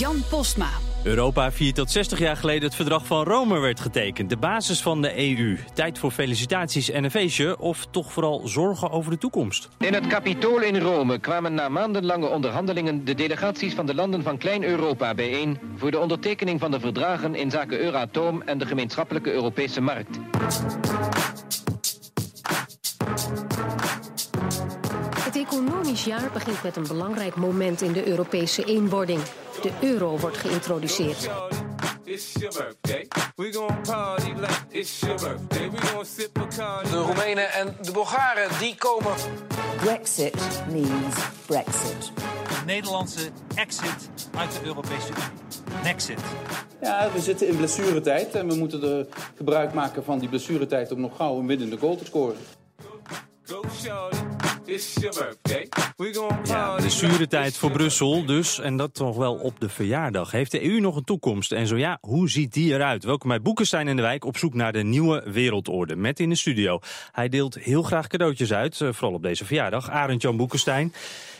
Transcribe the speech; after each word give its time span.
Jan 0.00 0.22
Postma. 0.30 0.68
Europa 1.04 1.52
viert 1.52 1.76
dat 1.76 1.90
60 1.90 2.18
jaar 2.18 2.36
geleden 2.36 2.62
het 2.62 2.74
verdrag 2.74 3.06
van 3.06 3.24
Rome 3.24 3.58
werd 3.58 3.80
getekend. 3.80 4.30
De 4.30 4.36
basis 4.36 4.82
van 4.82 5.02
de 5.02 5.18
EU. 5.18 5.58
Tijd 5.74 5.98
voor 5.98 6.10
felicitaties 6.10 6.90
en 6.90 7.04
een 7.04 7.10
feestje 7.10 7.58
of 7.58 7.86
toch 7.90 8.12
vooral 8.12 8.48
zorgen 8.48 8.90
over 8.90 9.10
de 9.10 9.18
toekomst? 9.18 9.68
In 9.78 9.94
het 9.94 10.06
Capitool 10.06 10.60
in 10.60 10.78
Rome 10.78 11.18
kwamen 11.18 11.54
na 11.54 11.68
maandenlange 11.68 12.26
onderhandelingen 12.26 13.04
de 13.04 13.14
delegaties 13.14 13.74
van 13.74 13.86
de 13.86 13.94
landen 13.94 14.22
van 14.22 14.38
Klein-Europa 14.38 15.14
bijeen 15.14 15.58
voor 15.76 15.90
de 15.90 15.98
ondertekening 15.98 16.60
van 16.60 16.70
de 16.70 16.80
verdragen 16.80 17.34
in 17.34 17.50
zaken 17.50 17.80
Euratoom 17.80 18.42
en 18.42 18.58
de 18.58 18.66
gemeenschappelijke 18.66 19.32
Europese 19.32 19.80
markt. 19.80 20.18
Economisch 25.50 26.04
jaar 26.04 26.30
begint 26.32 26.62
met 26.62 26.76
een 26.76 26.86
belangrijk 26.86 27.34
moment 27.34 27.82
in 27.82 27.92
de 27.92 28.08
Europese 28.08 28.64
eenwording. 28.64 29.20
De 29.62 29.70
euro 29.80 30.18
wordt 30.18 30.36
geïntroduceerd. 30.36 31.30
De 36.82 37.02
Roemenen 37.06 37.52
en 37.52 37.76
de 37.80 37.92
Bulgaren 37.92 38.58
die 38.58 38.74
komen. 38.78 39.12
Brexit 39.76 40.62
means 40.72 41.14
Brexit. 41.46 42.12
De 42.48 42.62
Nederlandse 42.66 43.30
exit 43.54 44.10
uit 44.38 44.52
de 44.52 44.60
Europese 44.66 45.08
Unie. 45.08 45.82
Nexit. 45.82 46.20
Ja, 46.80 47.10
we 47.12 47.20
zitten 47.20 47.48
in 47.48 47.56
blessuretijd 47.56 48.34
en 48.34 48.48
we 48.48 48.54
moeten 48.54 48.82
er 48.82 49.06
gebruik 49.36 49.72
maken 49.72 50.04
van 50.04 50.18
die 50.18 50.28
blessuretijd 50.28 50.92
om 50.92 51.00
nog 51.00 51.16
gauw 51.16 51.38
een 51.38 51.46
winnende 51.46 51.76
goal 51.78 51.96
te 51.96 52.04
scoren. 52.04 52.36
Ja, 56.44 56.76
de 56.76 56.90
zure 56.90 57.26
tijd 57.26 57.56
voor 57.56 57.70
Brussel 57.70 58.24
dus, 58.26 58.60
en 58.60 58.76
dat 58.76 58.94
toch 58.94 59.16
wel 59.16 59.34
op 59.34 59.60
de 59.60 59.68
verjaardag. 59.68 60.30
Heeft 60.30 60.50
de 60.50 60.64
EU 60.64 60.80
nog 60.80 60.96
een 60.96 61.04
toekomst? 61.04 61.52
En 61.52 61.66
zo 61.66 61.76
ja, 61.76 61.98
hoe 62.00 62.30
ziet 62.30 62.52
die 62.52 62.74
eruit? 62.74 63.04
Welkom 63.04 63.28
bij 63.28 63.40
Boekenstein 63.40 63.88
in 63.88 63.96
de 63.96 64.02
Wijk 64.02 64.24
op 64.24 64.36
zoek 64.36 64.54
naar 64.54 64.72
de 64.72 64.82
nieuwe 64.82 65.22
wereldorde. 65.26 65.96
Met 65.96 66.20
in 66.20 66.28
de 66.28 66.34
studio. 66.34 66.78
Hij 67.12 67.28
deelt 67.28 67.54
heel 67.54 67.82
graag 67.82 68.06
cadeautjes 68.06 68.52
uit, 68.52 68.80
eh, 68.80 68.92
vooral 68.92 69.14
op 69.14 69.22
deze 69.22 69.44
verjaardag. 69.44 69.90
Arend 69.90 70.22
Jan 70.22 70.36
Boekenstein. 70.36 70.92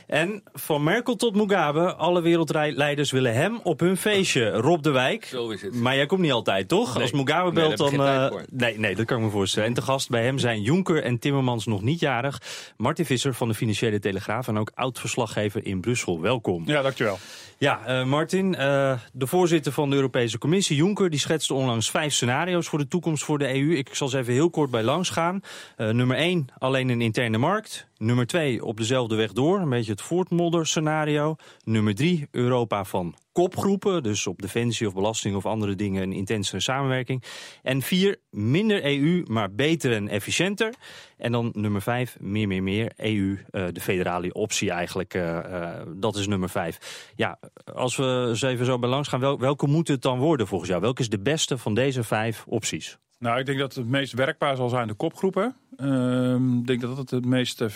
En 0.06 0.42
van 0.52 0.82
Merkel 0.82 1.16
tot 1.16 1.34
Mugabe, 1.34 1.94
alle 1.94 2.20
wereldleiders 2.20 3.10
willen 3.10 3.34
hem 3.34 3.60
op 3.62 3.80
hun 3.80 3.96
feestje. 3.96 4.50
Rob 4.50 4.82
de 4.82 4.90
Wijk. 4.90 5.24
Zo 5.24 5.50
is 5.50 5.62
het. 5.62 5.74
Maar 5.74 5.96
jij 5.96 6.06
komt 6.06 6.20
niet 6.20 6.32
altijd, 6.32 6.68
toch? 6.68 7.00
Als 7.00 7.12
Mugabe 7.12 7.52
belt, 7.52 7.72
ik 7.72 7.76
dan... 7.78 8.06
eh, 8.06 8.32
nee, 8.50 8.78
nee, 8.78 8.96
dat 8.96 9.06
kan 9.06 9.18
ik 9.18 9.24
me 9.24 9.30
voorstellen. 9.30 9.68
En 9.68 9.74
te 9.74 9.82
gast 9.82 10.08
bij 10.08 10.24
hem 10.24 10.38
zijn 10.38 10.62
Jonker 10.62 11.02
en 11.02 11.18
Timmermans 11.18 11.66
nog 11.66 11.82
niet 11.82 12.00
jarig. 12.00 12.42
Martin 12.76 13.04
Visser 13.06 13.34
van 13.34 13.48
de 13.48 13.54
Financiële 13.54 13.98
Telegraaf 13.98 14.48
en 14.48 14.58
ook 14.58 14.70
oud-verslaggever 14.74 15.66
in 15.66 15.80
Brussel. 15.80 16.20
Welkom. 16.20 16.62
Ja, 16.66 16.82
dankjewel. 16.82 17.18
Ja, 17.58 17.80
eh, 17.86 18.04
Martin, 18.04 18.54
eh, 18.54 18.98
de 19.12 19.26
voorzitter 19.26 19.72
van 19.72 19.90
de 19.90 19.96
Europese 19.96 20.38
Commissie, 20.38 20.76
Juncker, 20.76 21.10
die 21.10 21.18
schetste 21.18 21.54
onlangs 21.54 21.90
vijf 21.90 22.12
scenario's 22.12 22.68
voor 22.68 22.78
de 22.78 22.88
toekomst 22.88 23.24
voor 23.24 23.38
de 23.38 23.54
EU. 23.54 23.76
Ik 23.76 23.94
zal 23.94 24.08
ze 24.08 24.18
even 24.18 24.32
heel 24.32 24.50
kort 24.50 24.70
bij 24.70 24.82
langs 24.82 25.10
gaan. 25.10 25.40
Eh, 25.76 25.88
nummer 25.88 26.16
één, 26.16 26.46
alleen 26.58 26.88
een 26.88 27.00
interne 27.00 27.38
markt. 27.38 27.88
Nummer 28.02 28.26
twee, 28.26 28.64
op 28.64 28.76
dezelfde 28.76 29.14
weg 29.14 29.32
door, 29.32 29.60
een 29.60 29.68
beetje 29.68 29.90
het 29.90 30.02
voortmodder 30.02 30.66
scenario. 30.66 31.36
Nummer 31.64 31.94
drie, 31.94 32.28
Europa 32.30 32.84
van 32.84 33.14
kopgroepen, 33.32 34.02
dus 34.02 34.26
op 34.26 34.42
defensie 34.42 34.86
of 34.86 34.94
belasting 34.94 35.36
of 35.36 35.46
andere 35.46 35.74
dingen 35.74 36.02
een 36.02 36.12
intensere 36.12 36.60
samenwerking. 36.60 37.22
En 37.62 37.82
vier, 37.82 38.16
minder 38.30 38.84
EU, 38.84 39.24
maar 39.26 39.54
beter 39.54 39.92
en 39.92 40.08
efficiënter. 40.08 40.74
En 41.16 41.32
dan 41.32 41.50
nummer 41.52 41.82
vijf, 41.82 42.16
meer, 42.20 42.48
meer, 42.48 42.62
meer, 42.62 42.92
EU, 42.96 43.38
eh, 43.50 43.66
de 43.72 43.80
federale 43.80 44.32
optie 44.32 44.70
eigenlijk, 44.70 45.14
eh, 45.14 45.38
eh, 45.38 45.86
dat 45.96 46.16
is 46.16 46.26
nummer 46.26 46.50
vijf. 46.50 47.10
Ja, 47.16 47.38
als 47.74 47.96
we 47.96 48.26
eens 48.28 48.42
even 48.42 48.66
zo 48.66 48.78
bij 48.78 48.90
langs 48.90 49.08
gaan, 49.08 49.20
wel, 49.20 49.38
welke 49.38 49.66
moet 49.66 49.88
het 49.88 50.02
dan 50.02 50.18
worden 50.18 50.46
volgens 50.46 50.70
jou? 50.70 50.82
Welke 50.82 51.00
is 51.00 51.08
de 51.08 51.20
beste 51.20 51.58
van 51.58 51.74
deze 51.74 52.02
vijf 52.02 52.44
opties? 52.46 52.98
Nou, 53.20 53.38
ik 53.38 53.46
denk 53.46 53.58
dat 53.58 53.74
het 53.74 53.86
meest 53.86 54.12
werkbaar 54.12 54.56
zal 54.56 54.68
zijn 54.68 54.88
de 54.88 54.94
kopgroepen. 54.94 55.56
Ehm, 55.80 56.58
ik 56.58 56.66
denk 56.66 56.80
dat 56.80 56.96
dat 56.96 57.10
het 57.10 57.24
meest, 57.24 57.60
eh, 57.60 57.68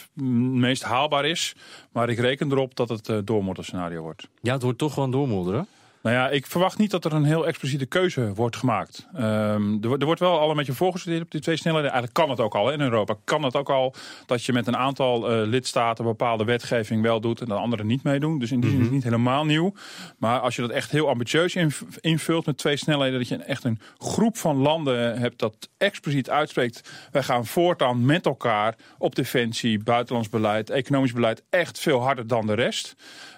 meest 0.53 0.83
haalbaar 0.83 1.25
is. 1.25 1.55
Maar 1.93 2.09
ik 2.09 2.19
reken 2.19 2.51
erop 2.53 2.77
dat 2.77 2.89
het 2.89 3.09
uh, 3.09 3.19
doormodderscenario 3.25 4.03
wordt. 4.03 4.29
Ja, 4.41 4.53
het 4.53 4.63
wordt 4.63 4.79
toch 4.79 4.95
gewoon 4.95 5.11
doormodderen? 5.11 5.67
Nou 6.05 6.17
ja, 6.17 6.29
ik 6.29 6.47
verwacht 6.47 6.79
niet 6.79 6.91
dat 6.91 7.05
er 7.05 7.13
een 7.13 7.25
heel 7.25 7.47
expliciete 7.47 7.87
keuze 7.87 8.33
wordt 8.35 8.57
gemaakt. 8.57 9.07
Ehm, 9.15 9.73
er, 9.81 9.87
wordt- 9.89 10.01
er 10.01 10.05
wordt 10.07 10.21
wel 10.21 10.39
al 10.41 10.51
een 10.51 10.57
beetje 10.57 10.73
voorgestudeerd 10.73 11.23
op 11.23 11.31
die 11.31 11.41
twee 11.41 11.57
snelheden. 11.57 11.91
Eigenlijk 11.91 12.19
kan 12.19 12.31
het 12.31 12.41
ook 12.41 12.55
al 12.55 12.67
hè, 12.67 12.73
in 12.73 12.81
Europa. 12.81 13.15
Kan 13.25 13.43
het 13.43 13.57
ook 13.57 13.71
al 13.71 13.95
dat 14.27 14.45
je 14.45 14.53
met 14.53 14.67
een 14.67 14.77
aantal 14.77 15.31
eh, 15.31 15.47
lidstaten 15.47 16.05
bepaalde 16.05 16.45
wetgeving 16.45 17.03
wel 17.03 17.21
doet 17.21 17.41
en 17.41 17.47
de 17.47 17.55
andere 17.55 17.85
niet 17.85 18.03
meedoen. 18.03 18.39
Dus 18.39 18.53
in 18.53 18.61
die 18.61 18.71
zin 18.71 18.79
is 18.79 18.85
het 18.85 18.95
niet 18.95 19.05
helemaal 19.05 19.45
nieuw. 19.45 19.73
Maar 20.19 20.41
als 20.41 20.57
je 20.57 20.63
dat 20.63 20.71
echt 20.71 20.91
heel 20.91 21.09
ambitieus 21.09 21.55
inv- 21.55 21.83
invult 22.01 22.47
met 22.47 22.59
twee 22.59 22.77
snelheden, 22.77 23.19
dat 23.19 23.29
je 23.29 23.37
echt 23.37 23.65
een 23.65 23.81
groep 23.99 24.37
van 24.37 24.57
landen 24.57 25.19
hebt 25.21 25.39
dat 25.39 25.69
expliciet 25.79 26.31
uitspreekt. 26.31 26.91
Wij 27.11 27.23
gaan 27.23 27.47
voortaan 27.47 28.05
met 28.05 28.27
elkaar 28.27 28.75
op 28.99 29.15
defensie, 29.15 29.83
buitenlands 29.83 30.29
beleid, 30.29 30.71
economisch 30.71 31.13
beleid 31.13 31.43
echt 31.51 31.79
veel 31.79 32.01
harder 32.03 32.27
dan 32.27 32.47
de 32.47 32.55
rest. 32.55 32.95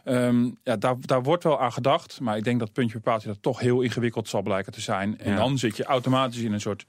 Ehm, 0.07 0.51
ja, 0.63 0.77
daar, 0.77 0.95
daar 1.01 1.23
wordt 1.23 1.45
wel 1.45 1.61
aan 1.61 1.73
gedacht. 1.73 2.21
Maar 2.21 2.37
ik 2.37 2.45
denk 2.45 2.59
dat 2.59 2.73
puntje 2.73 2.95
bepaald 2.97 3.25
dat 3.25 3.43
toch 3.43 3.61
heel 3.61 3.81
ingewikkeld 3.81 4.29
zal 4.29 4.43
blijken 4.43 4.73
te 4.73 4.81
zijn. 4.81 5.19
En 5.19 5.31
Ja. 5.31 5.37
dan 5.37 5.59
zit 5.59 5.77
je 5.77 5.85
automatisch 5.85 6.43
in 6.43 6.53
een 6.53 6.61
soort 6.61 6.87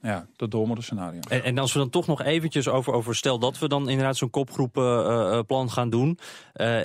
nou 0.00 0.14
ja, 0.14 0.26
dat 0.36 0.50
doormodder 0.50 0.84
scenario. 0.84 1.20
En, 1.28 1.42
en 1.44 1.58
als 1.58 1.72
we 1.72 1.78
dan 1.78 1.90
toch 1.90 2.06
nog 2.06 2.22
eventjes 2.22 2.68
over, 2.68 2.92
over 2.92 3.14
stel 3.16 3.38
dat 3.38 3.58
we 3.58 3.68
dan 3.68 3.88
inderdaad 3.88 4.16
zo'n 4.16 4.30
kopgroepenplan 4.30 5.70
gaan 5.70 5.90
doen. 5.90 6.18
Eh, 6.52 6.80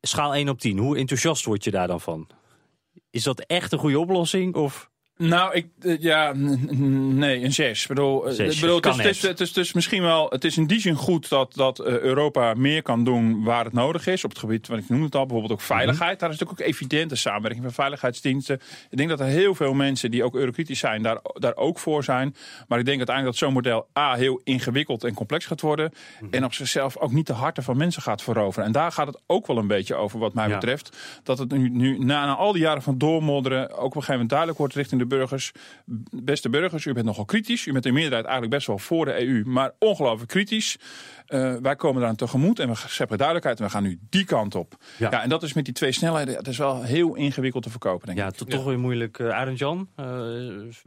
schaal 0.00 0.34
1 0.34 0.48
op 0.48 0.58
10, 0.60 0.78
hoe 0.78 0.96
enthousiast 0.96 1.44
word 1.44 1.64
je 1.64 1.70
daar 1.70 1.86
dan 1.86 2.00
van? 2.00 2.26
Is 3.10 3.22
dat 3.22 3.40
echt 3.40 3.72
een 3.72 3.78
goede 3.78 3.98
oplossing? 3.98 4.54
Of? 4.54 4.89
Nou, 5.20 5.54
ik, 5.54 5.66
eh, 5.80 6.00
ja, 6.00 6.32
nee, 6.34 7.44
een 7.44 7.52
zes. 7.52 7.82
Ik 7.82 7.88
bedoel, 7.88 8.26
eh, 8.28 8.34
Zes, 8.34 8.60
bedoel, 8.60 8.76
het, 8.76 8.84
is, 8.84 8.90
kan 8.90 9.00
het, 9.00 9.10
is, 9.10 9.22
het. 9.22 9.30
het, 9.30 9.40
is, 9.40 9.48
het 9.48 9.56
is 9.56 9.72
misschien 9.72 10.02
wel, 10.02 10.28
het 10.30 10.44
is 10.44 10.56
in 10.56 10.66
die 10.66 10.80
zin 10.80 10.94
goed 10.94 11.28
dat, 11.28 11.54
dat 11.54 11.78
eh, 11.78 11.98
Europa 11.98 12.54
meer 12.56 12.82
kan 12.82 13.04
doen 13.04 13.44
waar 13.44 13.64
het 13.64 13.72
nodig 13.72 14.06
is. 14.06 14.24
Op 14.24 14.30
het 14.30 14.38
gebied, 14.38 14.68
wat 14.68 14.78
ik 14.78 14.88
noemde 14.88 15.04
het 15.04 15.14
al, 15.14 15.26
bijvoorbeeld 15.26 15.52
ook 15.52 15.60
veiligheid. 15.66 16.20
Daar 16.20 16.30
is 16.30 16.38
natuurlijk 16.38 16.60
ook 16.60 16.74
evident 16.74 17.10
de 17.10 17.16
samenwerking 17.16 17.62
van 17.64 17.72
veiligheidsdiensten. 17.72 18.60
Ik 18.90 18.96
denk 18.96 19.08
dat 19.08 19.20
er 19.20 19.26
heel 19.26 19.54
veel 19.54 19.72
mensen 19.74 20.10
die 20.10 20.24
ook 20.24 20.34
eurokritisch 20.34 20.78
zijn, 20.78 21.02
daar, 21.02 21.18
daar 21.32 21.56
ook 21.56 21.78
voor 21.78 22.04
zijn. 22.04 22.36
Maar 22.68 22.78
ik 22.78 22.84
denk 22.84 22.96
uiteindelijk 22.98 23.36
dat 23.38 23.48
zo'n 23.48 23.54
model 23.54 23.86
A 23.98 24.14
heel 24.14 24.40
ingewikkeld 24.44 25.04
en 25.04 25.14
complex 25.14 25.46
gaat 25.46 25.60
worden. 25.60 25.92
En 26.30 26.44
op 26.44 26.54
zichzelf 26.54 26.96
ook 26.96 27.12
niet 27.12 27.26
de 27.26 27.32
harten 27.32 27.62
van 27.62 27.76
mensen 27.76 28.02
gaat 28.02 28.22
veroveren. 28.22 28.66
En 28.66 28.72
daar 28.72 28.92
gaat 28.92 29.06
het 29.06 29.20
ook 29.26 29.46
wel 29.46 29.56
een 29.58 29.66
beetje 29.66 29.94
over, 29.94 30.18
wat 30.18 30.34
mij 30.34 30.48
Ja. 30.48 30.54
betreft. 30.54 30.96
Dat 31.22 31.38
het 31.38 31.50
nu, 31.50 31.68
nu 31.68 31.98
na, 31.98 32.26
na 32.26 32.34
al 32.34 32.52
die 32.52 32.62
jaren 32.62 32.82
van 32.82 32.98
doormodderen 32.98 33.70
ook 33.70 33.76
op 33.76 33.84
een 33.84 33.90
gegeven 33.90 34.12
moment 34.12 34.28
duidelijk 34.28 34.58
wordt 34.58 34.74
richting 34.74 35.00
de 35.00 35.06
burgers. 35.10 35.52
Beste 36.10 36.48
burgers, 36.50 36.84
u 36.84 36.92
bent 36.92 37.06
nogal 37.06 37.24
kritisch. 37.24 37.66
U 37.66 37.72
bent 37.72 37.86
in 37.86 37.92
meerderheid 37.92 38.24
eigenlijk 38.24 38.54
best 38.54 38.66
wel 38.66 38.78
voor 38.78 39.04
de 39.04 39.26
EU, 39.26 39.42
maar 39.44 39.72
ongelooflijk 39.78 40.30
kritisch. 40.30 40.76
Eh, 41.26 41.54
wij 41.62 41.76
komen 41.76 42.02
eraan 42.02 42.16
tegemoet 42.16 42.58
en 42.58 42.68
we 42.68 42.74
scheppen 42.86 43.16
duidelijkheid 43.18 43.58
en 43.58 43.64
we 43.64 43.70
gaan 43.70 43.82
nu 43.82 43.98
die 44.10 44.24
kant 44.24 44.54
op. 44.54 44.76
Ja. 44.96 45.10
Ja. 45.10 45.22
en 45.22 45.28
dat 45.28 45.42
is 45.42 45.52
met 45.52 45.64
die 45.64 45.74
twee 45.74 45.92
snelheden, 45.92 46.34
dat 46.34 46.46
is 46.46 46.58
wel 46.58 46.82
heel 46.82 47.14
ingewikkeld 47.14 47.62
te 47.62 47.70
verkopen, 47.70 48.06
denk 48.06 48.18
Ja, 48.18 48.26
ik. 48.26 48.34
to- 48.34 48.44
toch 48.44 48.64
weer 48.64 48.78
moeilijk. 48.78 49.18
Uh, 49.18 49.30
Arend 49.30 49.58
Jan, 49.58 49.88
eh, 49.96 50.06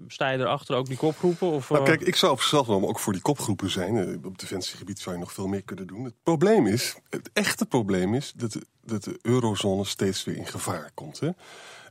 sta 0.08 0.30
je 0.30 0.38
erachter 0.38 0.76
ook 0.76 0.88
die 0.88 0.98
kopgroepen? 0.98 1.48
Of, 1.52 1.70
Nou, 1.70 1.86
kijk, 1.86 2.02
ik 2.02 2.16
zou 2.16 2.32
op 2.32 2.40
zichzelf 2.40 2.66
genomen 2.66 2.90
ook 2.90 3.00
voor 3.00 3.14
die 3.14 3.22
kopgroepen 3.22 3.70
zijn. 3.70 4.26
Op 4.26 4.40
defensiegebied 4.40 5.00
zou 5.00 5.16
je 5.16 5.22
nog 5.22 5.32
veel 5.34 5.48
meer 5.48 5.64
kunnen 5.64 5.88
doen. 5.88 6.04
Het 6.04 6.14
probleem 6.24 6.68
is, 6.68 6.96
het 7.10 7.30
echte 7.34 7.66
probleem 7.66 8.14
is 8.14 8.34
dat 8.36 8.52
de, 8.52 8.62
dat 8.86 9.04
de 9.04 9.20
eurozone 9.22 9.86
steeds 9.86 10.24
weer 10.24 10.36
in 10.38 10.48
gevaar 10.48 10.92
komt. 10.94 11.20
Hè? 11.20 11.30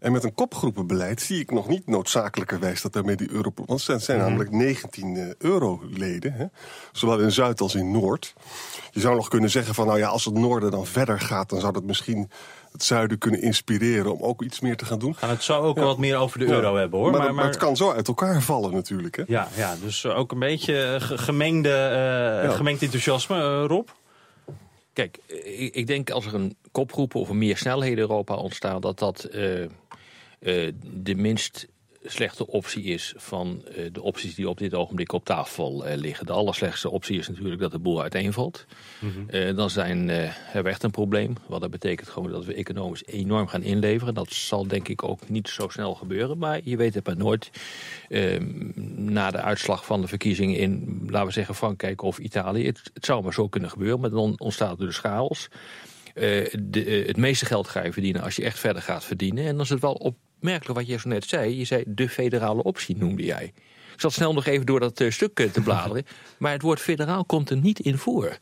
En 0.02 0.12
met 0.12 0.24
een 0.24 0.34
kopgroepenbeleid 0.34 1.20
zie 1.20 1.40
ik 1.40 1.50
nog 1.50 1.68
niet 1.68 1.86
noodzakelijkerwijs 1.86 2.82
dat 2.82 2.92
daarmee 2.92 3.16
die 3.16 3.30
euro... 3.30 3.52
Want 3.66 3.86
het 3.86 4.02
zijn, 4.02 4.18
Mhm. 4.18 4.26
namelijk 4.26 4.50
19 4.50 5.16
eh, 5.16 5.28
euroleden, 5.38 6.32
hè? 6.32 6.44
zowel 6.92 7.18
in 7.20 7.32
Zuid 7.32 7.60
als 7.60 7.74
in 7.74 7.90
Noord. 7.90 8.34
Je 8.90 9.00
zou 9.00 9.14
nog 9.14 9.28
kunnen 9.28 9.50
zeggen 9.50 9.74
van, 9.74 9.86
nou 9.86 9.98
ja, 9.98 10.08
als 10.08 10.24
het 10.24 10.34
noorden 10.34 10.70
dan 10.70 10.86
verder 10.86 11.20
gaat... 11.20 11.48
dan 11.48 11.60
zou 11.60 11.72
dat 11.72 11.82
misschien 11.84 12.30
het 12.72 12.84
zuiden 12.84 13.18
kunnen 13.18 13.42
inspireren 13.42 14.12
om 14.14 14.22
ook 14.22 14.42
iets 14.42 14.60
meer 14.60 14.76
te 14.76 14.84
gaan 14.84 14.98
doen. 14.98 15.10
We 15.12 15.18
gaan 15.18 15.28
het 15.30 15.42
zo 15.42 15.60
ook 15.60 15.78
wat 15.78 15.98
meer 15.98 16.16
over 16.16 16.38
de 16.38 16.44
Ja. 16.46 16.52
euro 16.52 16.76
hebben 16.76 16.98
hoor. 17.00 17.10
Maar, 17.10 17.34
Maar, 17.34 17.44
het 17.44 17.56
kan 17.56 17.76
zo 17.76 17.92
uit 17.92 18.08
elkaar 18.08 18.42
vallen 18.42 18.72
natuurlijk. 18.72 19.16
Hè? 19.16 19.22
Ja, 19.26 19.48
ja, 19.56 19.74
dus 19.82 20.04
eh, 20.04 20.18
ook 20.18 20.32
een 20.32 20.38
beetje 20.38 20.82
eh, 20.82 21.00
ge- 21.00 21.18
gemengde, 21.18 21.74
eh, 22.44 22.50
gemengd 22.56 22.82
enthousiasme, 22.82 23.66
Rob. 23.66 23.88
Kijk, 24.92 25.18
ik, 25.56 25.74
ik 25.74 25.86
denk 25.86 26.10
als 26.10 26.26
er 26.26 26.34
een 26.34 26.56
kopgroep 26.72 27.14
of 27.14 27.28
een 27.28 27.38
meer 27.38 27.56
snelheden 27.56 27.98
Europa 27.98 28.34
ontstaat... 28.34 28.82
dat 28.82 28.98
dat 28.98 29.28
uh, 29.32 29.60
uh, 29.60 29.68
de 30.82 31.14
minst 31.14 31.66
slechte 32.04 32.46
optie 32.46 32.82
is 32.82 33.14
van 33.16 33.62
uh, 33.76 33.86
de 33.92 34.02
opties 34.02 34.34
die 34.34 34.48
op 34.48 34.58
dit 34.58 34.74
ogenblik 34.74 35.12
op 35.12 35.24
tafel 35.24 35.86
uh, 35.86 35.94
liggen. 35.94 36.26
De 36.26 36.32
allerslechtste 36.32 36.90
optie 36.90 37.18
is 37.18 37.28
natuurlijk 37.28 37.60
dat 37.60 37.70
de 37.70 37.78
boel 37.78 38.02
uiteenvalt. 38.02 38.66
Mm 39.00 39.12
-hmm. 39.12 39.26
uh, 39.30 39.56
dan 39.56 39.70
zijn, 39.70 40.08
hebben 40.08 40.62
we 40.62 40.68
echt 40.68 40.82
een 40.82 40.90
probleem. 40.90 41.34
Wat 41.46 41.60
dat 41.60 41.70
betekent 41.70 42.08
gewoon 42.08 42.30
dat 42.30 42.44
we 42.44 42.54
economisch 42.54 43.04
enorm 43.04 43.46
gaan 43.46 43.62
inleveren. 43.62 44.14
Dat 44.14 44.32
zal 44.32 44.66
denk 44.66 44.88
ik 44.88 45.02
ook 45.02 45.28
niet 45.28 45.48
zo 45.48 45.68
snel 45.68 45.94
gebeuren. 45.94 46.38
Maar 46.38 46.60
je 46.64 46.76
weet 46.76 46.94
het 46.94 47.06
maar 47.06 47.16
nooit. 47.16 47.50
Ehm, 48.08 48.70
na 49.12 49.30
de 49.30 49.40
uitslag 49.40 49.84
van 49.84 50.00
de 50.00 50.08
verkiezingen 50.08 50.56
in, 50.56 51.02
laten 51.06 51.26
we 51.26 51.32
zeggen, 51.32 51.54
Frankrijk 51.54 52.02
of 52.02 52.18
Italië. 52.18 52.66
Het, 52.66 52.90
het 52.94 53.04
zou 53.04 53.22
maar 53.22 53.34
zo 53.34 53.48
kunnen 53.48 53.70
gebeuren. 53.70 54.00
Maar 54.00 54.10
dan 54.10 54.34
ontstaat 54.38 54.80
er 54.80 54.86
dus 54.86 54.98
chaos. 54.98 55.48
De, 56.14 57.04
het 57.06 57.16
meeste 57.16 57.46
geld 57.46 57.68
ga 57.68 57.84
je 57.84 57.92
verdienen 57.92 58.22
als 58.22 58.36
je 58.36 58.44
echt 58.44 58.58
verder 58.58 58.82
gaat 58.82 59.04
verdienen. 59.04 59.44
En 59.44 59.52
dan 59.52 59.60
is 59.60 59.68
het 59.68 59.80
wel 59.80 60.14
opmerkelijk 60.42 60.78
wat 60.78 60.88
je 60.88 60.98
zo 60.98 61.08
net 61.08 61.24
zei. 61.24 61.58
Je 61.58 61.64
zei 61.64 61.84
de 61.86 62.08
federale 62.08 62.62
optie 62.62 62.96
noemde 62.96 63.24
jij. 63.24 63.52
Ik 63.92 64.00
zat 64.00 64.12
snel 64.12 64.32
nog 64.32 64.46
even 64.46 64.66
door 64.66 64.80
dat 64.80 65.00
uh, 65.00 65.10
stuk 65.10 65.34
te 65.52 65.60
bladeren. 65.64 66.04
maar 66.38 66.52
het 66.52 66.62
woord 66.62 66.80
federaal 66.80 67.24
komt 67.24 67.50
er 67.50 67.56
niet 67.56 67.80
in 67.80 67.98
voor. 67.98 68.38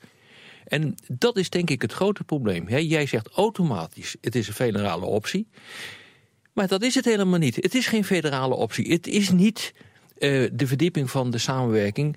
En 0.65 0.95
dat 1.09 1.37
is 1.37 1.51
denk 1.51 1.71
ik 1.71 1.83
het 1.83 1.93
grote 1.93 2.25
probleem. 2.25 2.69
He, 2.69 2.77
jij 2.77 3.07
zegt 3.07 3.29
automatisch, 3.29 4.17
het 4.21 4.35
is 4.35 4.49
een 4.49 4.55
federale 4.55 5.05
optie. 5.05 5.49
Maar 6.53 6.69
dat 6.69 6.83
is 6.83 6.95
het 6.95 7.05
helemaal 7.05 7.39
niet. 7.39 7.57
Het 7.57 7.75
is 7.75 7.87
geen 7.87 8.05
federale 8.05 8.55
optie. 8.55 8.93
Het 8.93 9.07
is 9.07 9.31
niet 9.31 9.73
uh, 10.19 10.49
de 10.53 10.67
verdieping 10.67 11.11
van 11.11 11.31
de 11.31 11.39
samenwerking 11.39 12.17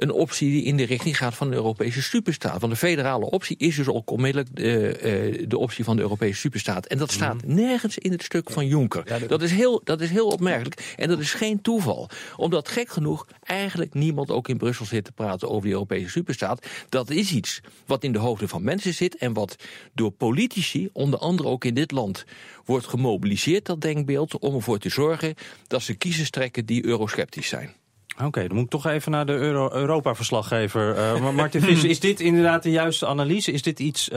een 0.00 0.12
optie 0.12 0.50
die 0.50 0.64
in 0.64 0.76
de 0.76 0.84
richting 0.84 1.16
gaat 1.16 1.34
van 1.34 1.50
de 1.50 1.56
Europese 1.56 2.02
superstaat. 2.02 2.60
Want 2.60 2.72
de 2.72 2.78
federale 2.78 3.30
optie 3.30 3.56
is 3.56 3.76
dus 3.76 3.88
ook 3.88 4.10
onmiddellijk 4.10 4.56
de, 4.56 5.00
uh, 5.38 5.44
de 5.48 5.58
optie 5.58 5.84
van 5.84 5.96
de 5.96 6.02
Europese 6.02 6.40
superstaat. 6.40 6.86
En 6.86 6.98
dat 6.98 7.12
staat 7.12 7.44
mm. 7.46 7.54
nergens 7.54 7.98
in 7.98 8.12
het 8.12 8.22
stuk 8.22 8.50
van 8.50 8.66
Juncker. 8.66 9.28
Dat, 9.28 9.42
is 9.42 9.50
heel, 9.50 9.80
dat 9.84 10.00
is 10.00 10.10
heel 10.10 10.26
opmerkelijk. 10.26 10.94
En 10.96 11.08
dat 11.08 11.18
is 11.18 11.32
geen 11.32 11.62
toeval. 11.62 12.08
Omdat 12.36 12.68
gek 12.68 12.88
genoeg 12.88 13.26
eigenlijk 13.42 13.94
niemand 13.94 14.30
ook 14.30 14.48
in 14.48 14.56
Brussel 14.56 14.86
zit 14.86 15.04
te 15.04 15.12
praten 15.12 15.48
over 15.48 15.62
die 15.62 15.72
Europese 15.72 16.10
superstaat. 16.10 16.66
Dat 16.88 17.10
is 17.10 17.32
iets 17.32 17.60
wat 17.86 18.04
in 18.04 18.12
de 18.12 18.18
hoofden 18.18 18.48
van 18.48 18.62
mensen 18.62 18.94
zit 18.94 19.16
en 19.16 19.32
wat 19.32 19.56
door 19.94 20.10
politici, 20.10 20.88
onder 20.92 21.18
andere 21.18 21.48
ook 21.48 21.64
in 21.64 21.74
dit 21.74 21.90
land, 21.90 22.24
wordt 22.64 22.86
gemobiliseerd, 22.86 23.66
dat 23.66 23.80
denkbeeld, 23.80 24.38
om 24.38 24.54
ervoor 24.54 24.78
te 24.78 24.88
zorgen 24.88 25.34
dat 25.66 25.82
ze 25.82 25.94
kiezers 25.94 26.30
trekken 26.30 26.66
die 26.66 26.84
eurosceptisch 26.84 27.48
zijn. 27.48 27.79
Oké, 28.20 28.28
okay, 28.28 28.46
dan 28.46 28.56
moet 28.56 28.64
ik 28.64 28.70
toch 28.70 28.86
even 28.86 29.12
naar 29.12 29.26
de 29.26 29.32
Euro 29.32 29.72
Europa-verslaggever. 29.72 30.96
Uh, 30.96 31.30
Martin 31.30 31.60
Visser, 31.60 31.90
is 31.90 32.00
dit 32.00 32.20
inderdaad 32.20 32.62
de 32.62 32.70
juiste 32.70 33.06
analyse? 33.06 33.52
Is 33.52 33.62
dit 33.62 33.80
iets 33.80 34.08
uh, 34.08 34.16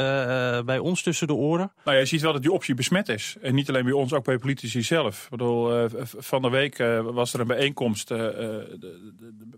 bij 0.61 0.79
ons 0.79 1.03
tussen 1.03 1.27
de 1.27 1.33
oren? 1.33 1.71
Nou, 1.85 1.97
je 1.97 2.05
ziet 2.05 2.21
wel 2.21 2.33
dat 2.33 2.41
die 2.41 2.51
optie 2.51 2.75
besmet 2.75 3.09
is. 3.09 3.35
En 3.41 3.55
niet 3.55 3.69
alleen 3.69 3.83
bij 3.83 3.93
ons, 3.93 4.13
ook 4.13 4.23
bij 4.23 4.37
politici 4.37 4.81
zelf. 4.81 5.23
Ik 5.23 5.29
bedoel, 5.29 5.83
uh, 5.83 5.85
van 6.03 6.41
de 6.41 6.49
week 6.49 6.77
was 7.03 7.33
er 7.33 7.39
een 7.39 7.47
bijeenkomst 7.47 8.13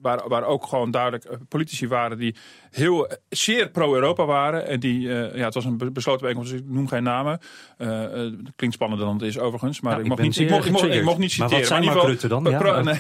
waar, 0.02 0.28
waar 0.28 0.44
ook 0.44 0.66
gewoon 0.66 0.92
duidelijk 0.92 1.28
politici 1.50 1.88
waren 1.88 2.18
die 2.18 2.36
heel 2.72 3.08
zeer 3.30 3.70
pro-Europa 3.70 4.26
waren. 4.26 4.68
En 4.68 4.80
die, 4.80 5.02
ja, 5.10 5.46
het 5.46 5.54
was 5.54 5.66
een 5.66 5.78
besloten 5.94 6.22
bijeenkomst, 6.22 6.52
dus 6.52 6.62
ik 6.62 6.68
noem 6.68 6.88
geen 6.88 7.04
namen. 7.04 7.40
klinkt 8.56 8.76
spannender 8.76 9.06
dan 9.06 9.16
het 9.16 9.26
is 9.26 9.40
overigens, 9.40 9.82
maar 9.82 9.92
nou, 9.92 10.04
ik, 10.04 10.10
mocht 10.10 10.22
niet, 10.22 10.40
ik, 10.40 10.50
mocht, 10.50 10.66
ik, 10.66 10.72
mocht, 10.72 10.84
ik 10.84 11.04
mocht 11.04 11.18
niet 11.18 11.32
citeren. 11.32 11.52
Maar 11.52 11.60
wat 11.60 11.68
zijn 11.68 11.86
maar 11.86 11.96
Mark 11.96 12.08
Rutte 12.08 12.28
dan? 12.28 12.44
Pro, 12.44 12.52
Ja, 12.52 12.58
pro, 12.58 12.82
nee. 12.82 13.00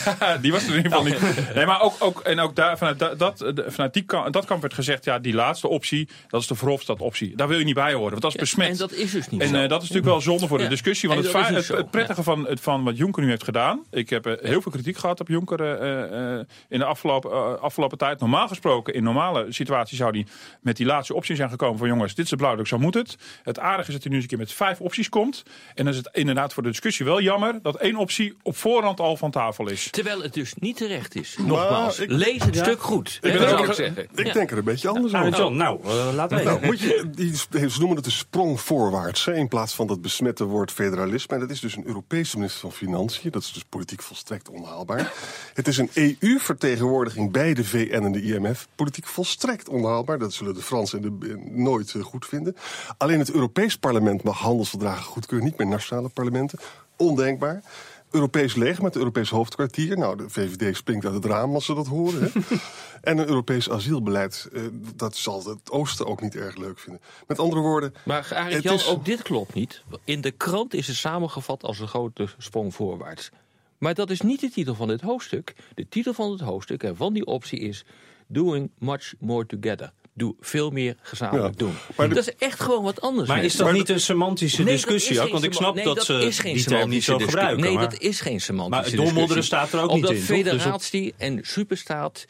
die 0.42 0.52
was 0.52 0.68
er 0.68 0.81
in 0.84 0.90
ieder 0.92 1.16
geval 1.16 1.32
niet. 1.32 1.54
Nee, 1.54 1.66
maar 1.66 1.80
ook, 1.82 1.94
ook, 1.98 2.20
en 2.20 2.40
ook 2.40 2.56
daar, 2.56 2.78
vanuit, 2.78 3.18
dat, 3.18 3.44
vanuit 3.66 3.94
die 3.94 4.02
kant, 4.02 4.32
dat 4.32 4.44
kamp 4.44 4.60
werd 4.60 4.74
gezegd, 4.74 5.04
ja, 5.04 5.18
die 5.18 5.34
laatste 5.34 5.68
optie, 5.68 6.08
dat 6.28 6.40
is 6.40 6.46
de 6.46 6.54
Verhofstadt 6.54 7.00
optie. 7.00 7.36
Daar 7.36 7.48
wil 7.48 7.58
je 7.58 7.64
niet 7.64 7.74
bij 7.74 7.92
horen, 7.92 8.10
want 8.10 8.22
dat 8.22 8.34
is 8.34 8.40
besmet. 8.40 8.68
En 8.68 8.76
dat 8.76 8.92
is 8.92 9.10
dus 9.10 9.28
niet 9.28 9.40
En 9.40 9.48
zo. 9.48 9.54
uh, 9.54 9.60
dat 9.60 9.82
is 9.82 9.88
natuurlijk 9.88 10.04
wel 10.04 10.20
zonde 10.20 10.46
voor 10.46 10.58
de 10.58 10.68
discussie. 10.68 11.08
Want 11.08 11.26
En 11.26 11.44
het, 11.44 11.68
het, 11.68 11.76
het 11.76 11.90
prettige 11.90 12.22
van, 12.22 12.46
het, 12.46 12.60
van 12.60 12.84
wat 12.84 12.96
Juncker 12.96 13.22
nu 13.22 13.28
heeft 13.28 13.44
gedaan. 13.44 13.84
Ik 13.90 14.10
heb 14.10 14.26
uh, 14.26 14.32
heel 14.40 14.62
veel 14.62 14.72
kritiek 14.72 14.96
gehad 14.96 15.20
op 15.20 15.28
Juncker 15.28 15.60
uh, 15.60 16.36
uh, 16.36 16.40
in 16.68 16.78
de 16.78 16.84
afgelopen, 16.84 17.60
afgelopen 17.60 17.98
tijd. 17.98 18.20
Normaal 18.20 18.48
gesproken, 18.48 18.94
in 18.94 19.02
normale 19.02 19.46
situaties 19.48 19.98
zou 19.98 20.10
hij 20.10 20.26
met 20.60 20.76
die 20.76 20.86
laatste 20.86 21.14
optie 21.14 21.36
zijn 21.36 21.50
gekomen 21.50 21.78
van 21.78 21.88
jongens, 21.88 22.14
dit 22.14 22.24
is 22.24 22.30
de 22.30 22.36
blauwdruk, 22.36 22.66
zo 22.66 22.78
moet 22.78 22.94
het. 22.94 23.16
Het 23.42 23.58
aardige 23.58 23.88
is 23.88 23.94
dat 23.94 24.02
hij 24.02 24.10
nu 24.10 24.14
eens 24.14 24.24
een 24.24 24.30
keer 24.30 24.38
met 24.38 24.52
vijf 24.52 24.80
opties 24.80 25.08
komt. 25.08 25.42
En 25.74 25.84
dan 25.84 25.92
is 25.92 25.98
het 25.98 26.08
inderdaad 26.12 26.52
voor 26.52 26.62
de 26.62 26.68
discussie 26.68 27.04
wel 27.04 27.20
jammer 27.20 27.58
dat 27.62 27.76
één 27.76 27.96
optie 27.96 28.36
op 28.42 28.56
voorhand 28.56 29.00
al 29.00 29.16
van 29.16 29.30
tafel 29.30 29.70
is. 29.70 29.90
Terwijl 29.90 30.22
het 30.22 30.34
dus 30.34 30.54
niet 30.54 30.71
terecht 30.74 31.14
is. 31.14 31.36
Nogmaals, 31.38 31.98
ik- 31.98 32.10
lees 32.10 32.44
het 32.44 32.54
Ja. 32.54 32.62
stuk 32.62 32.82
goed. 32.82 33.18
Ik, 33.22 33.38
ben 33.38 33.58
ook- 33.58 33.74
zeggen. 33.74 34.08
ik 34.14 34.26
Ja. 34.26 34.32
denk 34.32 34.50
er 34.50 34.58
een 34.58 34.64
beetje 34.64 34.88
anders 34.88 35.12
Nou, 35.12 35.26
over. 35.26 35.38
John, 35.38 35.56
nou, 35.56 35.80
uh, 35.84 36.08
laat 36.14 36.30
weten. 36.30 36.46
Nou, 36.46 36.64
moet 36.66 36.80
je, 36.80 37.10
die, 37.14 37.36
ze 37.70 37.78
noemen 37.78 37.96
het 37.96 38.06
een 38.06 38.12
sprong 38.12 38.60
voorwaarts. 38.60 39.24
Hè, 39.24 39.34
in 39.34 39.48
plaats 39.48 39.74
van 39.74 39.86
dat 39.86 40.02
besmette 40.02 40.44
woord 40.44 40.70
federalisme. 40.72 41.34
En 41.34 41.40
dat 41.40 41.50
is 41.50 41.60
dus 41.60 41.76
een 41.76 41.86
Europese 41.86 42.36
minister 42.36 42.60
van 42.60 42.72
Financiën. 42.72 43.30
Dat 43.30 43.42
is 43.42 43.52
dus 43.52 43.64
politiek 43.68 44.02
volstrekt 44.02 44.48
onhaalbaar. 44.48 45.12
Het 45.54 45.68
is 45.68 45.78
een 45.78 45.90
EU-vertegenwoordiging 45.94 47.32
bij 47.32 47.54
de 47.54 47.64
VN 47.64 48.02
en 48.04 48.12
de 48.12 48.22
IMF. 48.22 48.68
Politiek 48.74 49.06
volstrekt 49.06 49.68
onhaalbaar. 49.68 50.18
Dat 50.18 50.32
zullen 50.32 50.54
de 50.54 50.62
Fransen 50.62 51.02
en 51.02 51.18
de, 51.20 51.28
eh, 51.28 51.50
nooit 51.54 51.94
eh, 51.94 52.02
goed 52.02 52.26
vinden. 52.26 52.56
Alleen 52.98 53.18
het 53.18 53.30
Europees 53.32 53.76
parlement 53.78 54.22
mag 54.22 54.38
handelsverdragen 54.38 55.04
goedkeuren. 55.04 55.46
Niet 55.46 55.58
meer 55.58 55.66
nationale 55.66 56.08
parlementen. 56.08 56.58
Ondenkbaar. 56.96 57.62
Europees 58.12 58.54
leger 58.54 58.82
met 58.82 58.92
het 58.92 58.96
Europees 59.02 59.30
hoofdkwartier. 59.30 59.98
Nou, 59.98 60.16
de 60.16 60.28
VVD 60.30 60.76
springt 60.76 61.04
uit 61.04 61.14
het 61.14 61.24
raam 61.24 61.54
als 61.54 61.64
ze 61.64 61.74
dat 61.74 61.86
horen. 61.86 62.22
Hè. 62.22 62.28
en 63.10 63.18
een 63.18 63.26
Europees 63.26 63.70
asielbeleid. 63.70 64.48
eh, 64.52 64.62
dat 64.96 65.16
zal 65.16 65.44
het 65.44 65.70
Oosten 65.70 66.06
ook 66.06 66.20
niet 66.20 66.36
erg 66.36 66.56
leuk 66.56 66.78
vinden. 66.78 67.02
Met 67.26 67.38
andere 67.38 67.60
woorden... 67.60 67.94
Maar 68.04 68.28
Arendt 68.34 68.54
Het 68.54 68.62
Jan, 68.62 68.74
is- 68.74 68.86
ook 68.86 69.04
dit 69.04 69.22
klopt 69.22 69.54
niet. 69.54 69.82
In 70.04 70.20
de 70.20 70.30
krant 70.30 70.74
is 70.74 70.86
het 70.86 70.96
samengevat 70.96 71.62
als 71.62 71.78
een 71.78 71.88
grote 71.88 72.28
sprong 72.38 72.74
voorwaarts. 72.74 73.30
Maar 73.78 73.94
dat 73.94 74.10
is 74.10 74.20
niet 74.20 74.40
de 74.40 74.50
titel 74.50 74.74
van 74.74 74.88
dit 74.88 75.00
hoofdstuk. 75.00 75.54
De 75.74 75.88
titel 75.88 76.12
van 76.14 76.30
het 76.30 76.40
hoofdstuk 76.40 76.82
en 76.82 76.96
van 76.96 77.12
die 77.12 77.26
optie 77.26 77.58
is... 77.60 77.84
Doing 78.26 78.70
much 78.78 79.12
more 79.18 79.46
together. 79.46 79.92
Doe 80.14 80.34
veel 80.40 80.70
meer 80.70 80.96
gezamenlijk 81.02 81.52
Ja, 81.60 81.66
doen. 81.66 81.74
maar 81.96 82.08
de- 82.08 82.14
Dat 82.14 82.28
is 82.28 82.34
echt 82.38 82.60
gewoon 82.60 82.82
wat 82.84 83.00
anders. 83.00 83.28
Maar 83.28 83.44
is 83.44 83.56
dat 83.56 83.72
niet 83.72 83.88
een 83.88 84.00
semantische 84.00 84.62
Nee, 84.62 84.74
discussie 84.74 85.12
is 85.12 85.18
ook? 85.20 85.30
Want 85.30 85.44
ik 85.44 85.52
snap 85.52 85.74
nee, 85.74 85.84
dat 85.84 86.04
ze 86.04 86.12
is 86.14 86.38
geen 86.38 86.54
die 86.54 86.64
term 86.64 86.88
niet 86.88 87.04
zo 87.04 87.12
semantische 87.12 87.12
discussie. 87.12 87.28
gebruiken. 87.28 87.64
Nee, 87.64 87.74
maar, 87.74 87.90
dat 87.90 88.00
is 88.00 88.20
geen 88.20 88.40
semantische 88.40 88.96
Maar 88.96 89.04
doormodderen 89.04 89.36
discussie. 89.42 89.68
staat 89.68 89.72
er 89.72 89.80
ook 89.84 89.90
Omdat 89.90 90.10
niet 90.10 90.20
in, 90.20 90.26
toch? 90.26 90.36
Dus 90.36 90.44
op- 90.44 90.52
federatie 90.58 91.14
en 91.16 91.38
superstaat, 91.42 92.24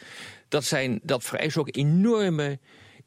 dat, 0.48 0.64
zijn, 0.64 1.00
dat 1.02 1.24
vereist 1.24 1.56
ook 1.56 1.68
enorme 1.76 2.58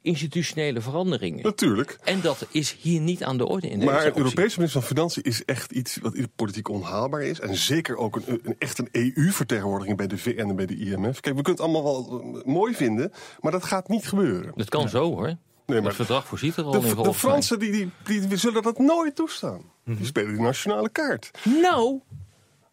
institutionele 0.06 0.80
veranderingen. 0.80 1.42
Natuurlijk. 1.42 1.98
En 2.04 2.20
dat 2.20 2.46
is 2.50 2.76
hier 2.80 3.00
niet 3.00 3.24
aan 3.24 3.38
de 3.38 3.46
orde 3.46 3.68
in 3.68 3.78
deze 3.78 3.92
Maar 3.92 4.04
het. 4.04 4.16
Europese 4.16 4.56
minister 4.56 4.80
van 4.80 4.82
Financiën 4.82 5.22
is 5.22 5.44
echt 5.44 5.72
iets 5.72 5.98
wat 6.02 6.14
politiek 6.36 6.68
onhaalbaar 6.68 7.22
is. 7.22 7.40
En 7.40 7.56
zeker 7.56 7.96
ook 7.96 8.16
een, 8.16 8.40
een, 8.42 8.56
echt 8.58 8.78
een 8.78 8.88
EU-vertegenwoordiging 8.92 9.96
bij 9.96 10.06
de 10.06 10.18
VN 10.18 10.38
en 10.38 10.56
bij 10.56 10.66
de 10.66 10.76
IMF. 10.76 11.20
Kijk, 11.20 11.36
we 11.36 11.42
kunnen 11.42 11.44
het 11.52 11.60
allemaal 11.60 11.82
wel 11.82 12.20
eh, 12.36 12.44
mooi 12.44 12.74
vinden, 12.74 13.12
maar 13.40 13.52
dat 13.52 13.64
gaat 13.64 13.88
niet 13.88 14.06
gebeuren. 14.08 14.52
Dat 14.56 14.68
kan 14.68 14.88
zo 14.88 15.04
hoor. 15.14 15.24
Nee, 15.66 15.78
maar 15.78 15.86
Het 15.86 15.94
verdrag 15.96 16.26
voorziet 16.26 16.56
er 16.56 16.64
al 16.64 16.70
de, 16.70 16.88
in 16.88 16.96
de. 17.02 17.14
Fransen 17.14 17.58
die, 17.58 17.70
die, 17.72 17.90
die, 18.04 18.26
die 18.26 18.36
zullen 18.36 18.62
dat 18.62 18.78
nooit 18.78 19.14
toestaan. 19.14 19.62
Mhm. 19.84 19.96
Die 19.96 20.06
spelen 20.06 20.32
die 20.32 20.42
nationale 20.42 20.88
kaart. 20.90 21.30
Nou, 21.62 22.00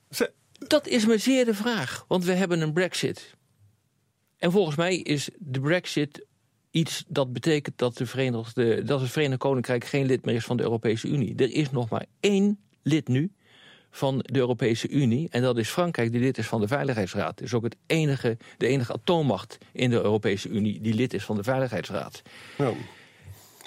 Ze- 0.10 0.32
dat 0.68 0.88
is 0.88 1.06
me 1.06 1.18
zeer 1.18 1.46
de 1.46 1.54
vraag. 1.54 2.06
Want 2.08 2.26
we 2.26 2.34
hebben 2.34 2.62
een 2.62 2.74
brexit. 2.74 3.36
En 4.38 4.52
volgens 4.52 4.76
mij 4.76 4.98
is 4.98 5.30
de 5.38 5.60
brexit 5.60 6.26
iets 6.74 7.04
dat 7.08 7.34
betekent 7.34 7.78
dat, 7.78 7.98
de 7.98 8.06
Verenigde, 8.06 8.84
dat 8.84 9.02
het 9.02 9.12
Verenigd 9.12 9.40
Koninkrijk 9.40 9.86
geen 9.86 10.06
lid 10.06 10.26
meer 10.26 10.36
is 10.36 10.46
van 10.46 10.58
de 10.58 10.64
Europese 10.64 11.08
Unie. 11.08 11.36
Er 11.36 11.52
is 11.52 11.72
nog 11.72 11.90
maar 11.90 12.06
één 12.20 12.60
lid 12.82 13.08
nu 13.08 13.32
van 13.92 14.18
de 14.18 14.40
Europese 14.40 14.90
Unie. 14.90 15.28
En 15.32 15.42
dat 15.42 15.58
is 15.58 15.70
Frankrijk, 15.70 16.12
die 16.12 16.22
lid 16.22 16.38
is 16.38 16.48
van 16.48 16.62
de 16.62 16.68
Veiligheidsraad. 16.68 17.42
Is 17.42 17.54
ook 17.54 17.64
het 17.64 17.76
enige, 17.86 18.38
de 18.58 18.68
enige 18.68 18.94
atoommacht 18.94 19.58
in 19.72 19.90
de 19.90 19.96
Europese 19.96 20.50
Unie 20.50 20.82
die 20.82 20.94
lid 20.94 21.14
is 21.14 21.24
van 21.24 21.36
de 21.36 21.44
Veiligheidsraad. 21.44 22.22
Ja. 22.58 22.72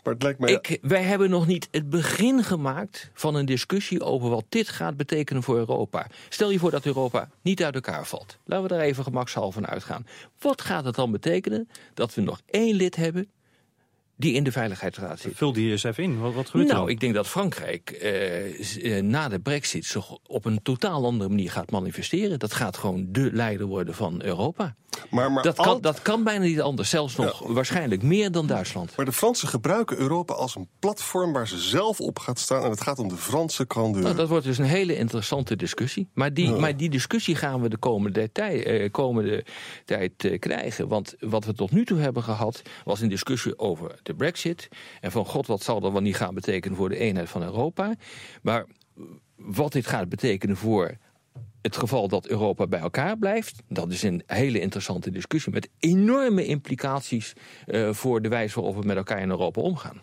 Maar 0.06 0.14
het 0.14 0.22
lijkt 0.22 0.38
mij... 0.38 0.52
Ik, 0.52 0.78
wij 0.82 1.02
hebben 1.02 1.30
nog 1.30 1.46
niet 1.46 1.68
het 1.70 1.90
begin 1.90 2.44
gemaakt 2.44 3.10
van 3.14 3.34
een 3.34 3.46
discussie 3.46 4.02
over 4.02 4.28
wat 4.30 4.44
dit 4.48 4.68
gaat 4.68 4.96
betekenen 4.96 5.42
voor 5.42 5.56
Europa. 5.56 6.06
Stel 6.28 6.50
je 6.50 6.58
voor 6.58 6.70
dat 6.70 6.86
Europa 6.86 7.28
niet 7.42 7.62
uit 7.64 7.74
elkaar 7.74 8.06
valt. 8.06 8.38
Laten 8.44 8.68
we 8.68 8.74
daar 8.74 8.84
even 8.84 9.04
gemakshalve 9.04 9.52
van 9.52 9.66
uitgaan. 9.66 10.06
Wat 10.38 10.60
gaat 10.60 10.84
het 10.84 10.94
dan 10.94 11.10
betekenen 11.10 11.68
dat 11.94 12.14
we 12.14 12.20
nog 12.20 12.40
één 12.46 12.74
lid 12.74 12.96
hebben 12.96 13.30
die 14.16 14.34
in 14.34 14.44
de 14.44 14.52
Veiligheidsraad 14.52 15.20
zit? 15.20 15.36
Vul 15.36 15.52
die 15.52 15.70
eens 15.70 15.82
even 15.84 16.02
in. 16.02 16.18
Wat, 16.18 16.34
wat 16.34 16.46
gebeurt 16.46 16.68
er 16.68 16.74
Nou, 16.74 16.86
dan? 16.86 16.94
ik 16.94 17.00
denk 17.00 17.14
dat 17.14 17.28
Frankrijk 17.28 17.90
eh, 17.90 18.96
eh, 18.96 19.04
na 19.04 19.28
de 19.28 19.40
brexit 19.40 19.84
zich 19.84 20.18
op 20.26 20.44
een 20.44 20.62
totaal 20.62 21.04
andere 21.04 21.30
manier 21.30 21.50
gaat 21.50 21.70
manifesteren. 21.70 22.38
Dat 22.38 22.52
gaat 22.52 22.76
gewoon 22.76 23.06
de 23.08 23.30
leider 23.32 23.66
worden 23.66 23.94
van 23.94 24.22
Europa. 24.22 24.76
Maar, 25.10 25.32
maar 25.32 25.42
dat, 25.42 25.58
al- 25.58 25.64
kan, 25.64 25.80
dat 25.80 26.02
kan 26.02 26.24
bijna 26.24 26.44
niet 26.44 26.60
anders. 26.60 26.90
Zelfs 26.90 27.16
nog 27.16 27.46
waarschijnlijk 27.46 28.02
meer 28.02 28.30
dan 28.30 28.46
Duitsland. 28.46 28.96
Maar 28.96 29.04
de 29.06 29.12
Fransen 29.12 29.48
gebruiken 29.48 29.98
Europa 29.98 30.34
als 30.34 30.54
een 30.56 30.68
platform 30.78 31.32
waar 31.32 31.48
ze 31.48 31.58
zelf 31.58 32.00
op 32.00 32.18
gaat 32.18 32.38
staan. 32.38 32.62
En 32.64 32.70
het 32.70 32.80
gaat 32.80 32.98
om 32.98 33.08
de 33.08 33.16
Franse 33.16 33.64
grandeur. 33.68 34.02
Nou, 34.02 34.16
dat 34.16 34.28
wordt 34.28 34.44
dus 34.44 34.58
een 34.58 34.64
hele 34.64 34.96
interessante 34.96 35.56
discussie. 35.56 36.08
Maar 36.14 36.34
die, 36.34 36.48
Ja. 36.48 36.58
maar 36.58 36.76
die 36.76 36.90
discussie 36.90 37.34
gaan 37.34 37.60
we 37.60 37.68
de 37.68 37.76
komende, 37.76 38.32
tij, 38.32 38.64
eh, 38.66 38.90
komende 38.90 39.44
tijd 39.84 40.24
eh, 40.24 40.38
krijgen. 40.38 40.88
Want 40.88 41.14
wat 41.20 41.44
we 41.44 41.52
tot 41.52 41.70
nu 41.70 41.84
toe 41.84 41.98
hebben 41.98 42.22
gehad, 42.22 42.62
was 42.84 43.00
een 43.00 43.08
discussie 43.08 43.58
over 43.58 43.98
de 44.02 44.14
brexit. 44.14 44.68
En 45.00 45.10
van 45.12 45.26
god, 45.26 45.46
wat 45.46 45.62
zal 45.62 45.80
dat 45.80 45.92
wel 45.92 46.00
niet 46.00 46.16
gaan 46.16 46.34
betekenen 46.34 46.76
voor 46.76 46.88
de 46.88 46.98
eenheid 46.98 47.28
van 47.28 47.42
Europa. 47.42 47.94
Maar 48.42 48.66
wat 49.36 49.72
dit 49.72 49.86
gaat 49.86 50.08
betekenen 50.08 50.56
voor 50.56 50.96
het 51.62 51.76
geval 51.76 52.08
dat 52.08 52.26
Europa 52.26 52.66
bij 52.66 52.80
elkaar 52.80 53.18
blijft, 53.18 53.62
dat 53.68 53.92
is 53.92 54.02
een 54.02 54.22
hele 54.26 54.60
interessante 54.60 55.10
discussie 55.10 55.52
met 55.52 55.68
enorme 55.78 56.46
implicaties 56.46 57.32
eh, 57.66 57.92
voor 57.92 58.22
de 58.22 58.28
wijze 58.28 58.54
waarop 58.54 58.80
we 58.80 58.86
met 58.86 58.96
elkaar 58.96 59.20
in 59.20 59.30
Europa 59.30 59.60
omgaan. 59.60 60.02